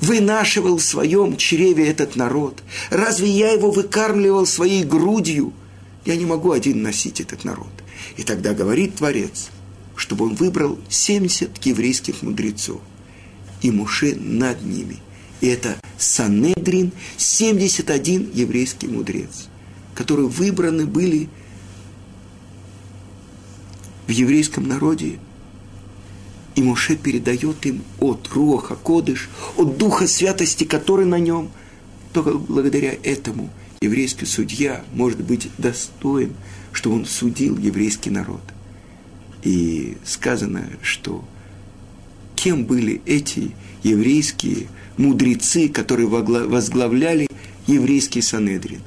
вынашивал 0.02 0.78
в 0.78 0.84
своем 0.84 1.38
чреве 1.38 1.88
этот 1.88 2.16
народ? 2.16 2.64
Разве 2.90 3.30
я 3.30 3.52
его 3.52 3.72
выкармливал 3.72 4.46
своей 4.46 4.84
грудью? 4.84 5.54
Я 6.06 6.16
не 6.16 6.26
могу 6.26 6.52
один 6.52 6.82
носить 6.82 7.22
этот 7.22 7.44
народ. 7.44 7.72
И 8.18 8.24
тогда 8.24 8.54
говорит 8.54 8.96
Творец– 8.96 9.50
чтобы 10.02 10.26
он 10.26 10.34
выбрал 10.34 10.80
70 10.90 11.64
еврейских 11.64 12.24
мудрецов. 12.24 12.82
И 13.62 13.70
Муше 13.70 14.16
над 14.16 14.64
ними. 14.64 14.98
И 15.42 15.48
это 15.48 15.78
Санедрин, 16.00 16.92
71 17.18 18.32
еврейский 18.34 18.88
мудрец, 18.88 19.48
которые 19.94 20.28
выбраны 20.28 20.88
были 20.88 21.30
в 24.08 24.12
еврейском 24.12 24.68
народе. 24.68 25.20
И 26.56 26.62
Муше 26.62 26.96
передает 26.96 27.66
им 27.66 27.84
от 28.00 28.28
Руаха 28.34 28.76
Кодыш, 28.76 29.30
от 29.58 29.78
Духа 29.78 30.08
Святости, 30.08 30.64
который 30.64 31.06
на 31.06 31.20
нем. 31.20 31.50
Только 32.14 32.34
благодаря 32.34 32.94
этому 33.04 33.50
еврейский 33.82 34.26
судья 34.26 34.84
может 34.94 35.22
быть 35.22 35.50
достоин, 35.58 36.34
что 36.72 36.92
он 36.92 37.06
судил 37.06 37.58
еврейский 37.58 38.10
народ– 38.10 38.42
и 39.44 39.98
сказано, 40.04 40.70
что 40.82 41.24
кем 42.36 42.66
были 42.66 43.02
эти 43.06 43.52
еврейские 43.84 44.68
мудрецы, 44.98 45.70
которые 45.70 46.08
возглавляли 46.08 47.28
еврейский 47.68 48.22
Санедрин. 48.22 48.82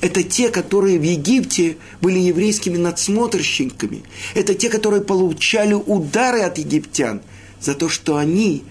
Это 0.00 0.22
те, 0.22 0.48
которые 0.48 0.98
в 0.98 1.02
Египте 1.02 1.76
были 2.00 2.18
еврейскими 2.18 2.76
надсмотрщиками. 2.76 4.02
Это 4.34 4.54
те, 4.54 4.70
которые 4.70 5.02
получали 5.02 5.74
удары 5.74 6.40
от 6.40 6.58
египтян 6.58 7.20
за 7.60 7.74
то, 7.74 7.88
что 7.88 8.16
они 8.16 8.64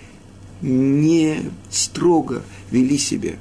не 0.61 1.41
строго 1.69 2.43
вели 2.71 2.97
себя 2.97 3.33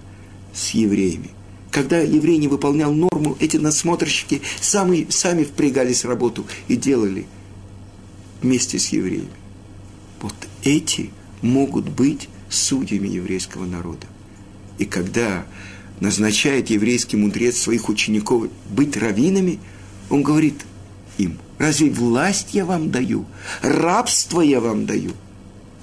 с 0.55 0.71
евреями. 0.71 1.31
Когда 1.71 1.99
еврей 1.99 2.39
не 2.39 2.49
выполнял 2.49 2.93
норму, 2.93 3.37
эти 3.41 3.57
надсмотрщики 3.57 4.43
сами, 4.61 5.07
сами 5.11 5.45
впрягались 5.45 6.05
в 6.05 6.09
работу 6.09 6.47
и 6.69 6.77
делали– 6.77 7.27
вместе 8.43 8.79
с 8.79 8.89
евреями. 8.89 9.29
Вот 10.21 10.35
эти 10.63 11.11
могут 11.43 11.89
быть 11.89 12.29
судьями 12.49 13.09
еврейского 13.09 13.67
народа. 13.67 14.07
И 14.79 14.85
когда 14.85 15.47
назначает 16.01 16.71
еврейский 16.71 17.17
мудрец 17.17 17.59
своих 17.59 17.89
учеников 17.89 18.49
быть 18.71 18.97
раввинами, 18.97 19.59
он 20.11 20.23
говорит 20.23 20.65
им, 21.19 21.39
разве 21.59 21.91
власть 21.91 22.49
я 22.53 22.65
вам 22.65 22.91
даю, 22.91 23.27
рабство 23.63 24.41
я 24.41 24.61
вам 24.61 24.87
даю? 24.87 25.13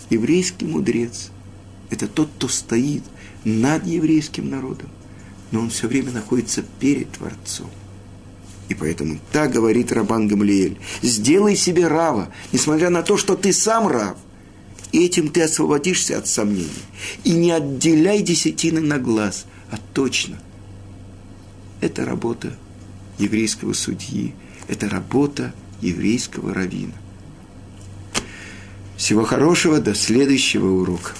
Еврейский 0.09 0.65
мудрец– 0.65 1.31
это 1.89 2.07
тот, 2.07 2.29
кто 2.35 2.47
стоит 2.47 3.03
над 3.43 3.85
еврейским 3.85 4.49
народом, 4.49 4.89
но 5.51 5.61
он 5.61 5.69
все 5.69 5.87
время 5.87 6.11
находится 6.11 6.63
перед 6.79 7.11
Творцом. 7.11 7.69
И 8.67 8.73
поэтому 8.73 9.19
так 9.31 9.51
говорит 9.51 9.91
Рабан 9.91 10.27
Гамлиэль. 10.27 10.77
Сделай 11.01 11.55
себе 11.55 11.87
рава, 11.87 12.29
несмотря 12.51 12.89
на 12.89 13.03
то, 13.03 13.15
что 13.15 13.35
ты 13.35 13.53
сам 13.53 13.87
рав. 13.87 14.17
И 14.91 15.05
этим 15.05 15.29
ты 15.29 15.41
освободишься 15.43 16.17
от 16.17 16.27
сомнений. 16.27 16.69
И 17.23 17.31
не 17.31 17.51
отделяй 17.51 18.21
десятины 18.21 18.81
на 18.81 18.97
глаз, 18.97 19.45
а 19.71 19.77
точно. 19.93 20.37
Это 21.81 22.05
работа 22.05 22.55
еврейского 23.17 23.73
судьи, 23.73 24.33
это 24.67 24.89
работа 24.89 25.53
еврейского 25.81 26.53
равина. 26.53 26.93
Всего 28.97 29.23
хорошего, 29.23 29.79
до 29.79 29.93
следующего 29.93 30.67
урока. 30.67 31.11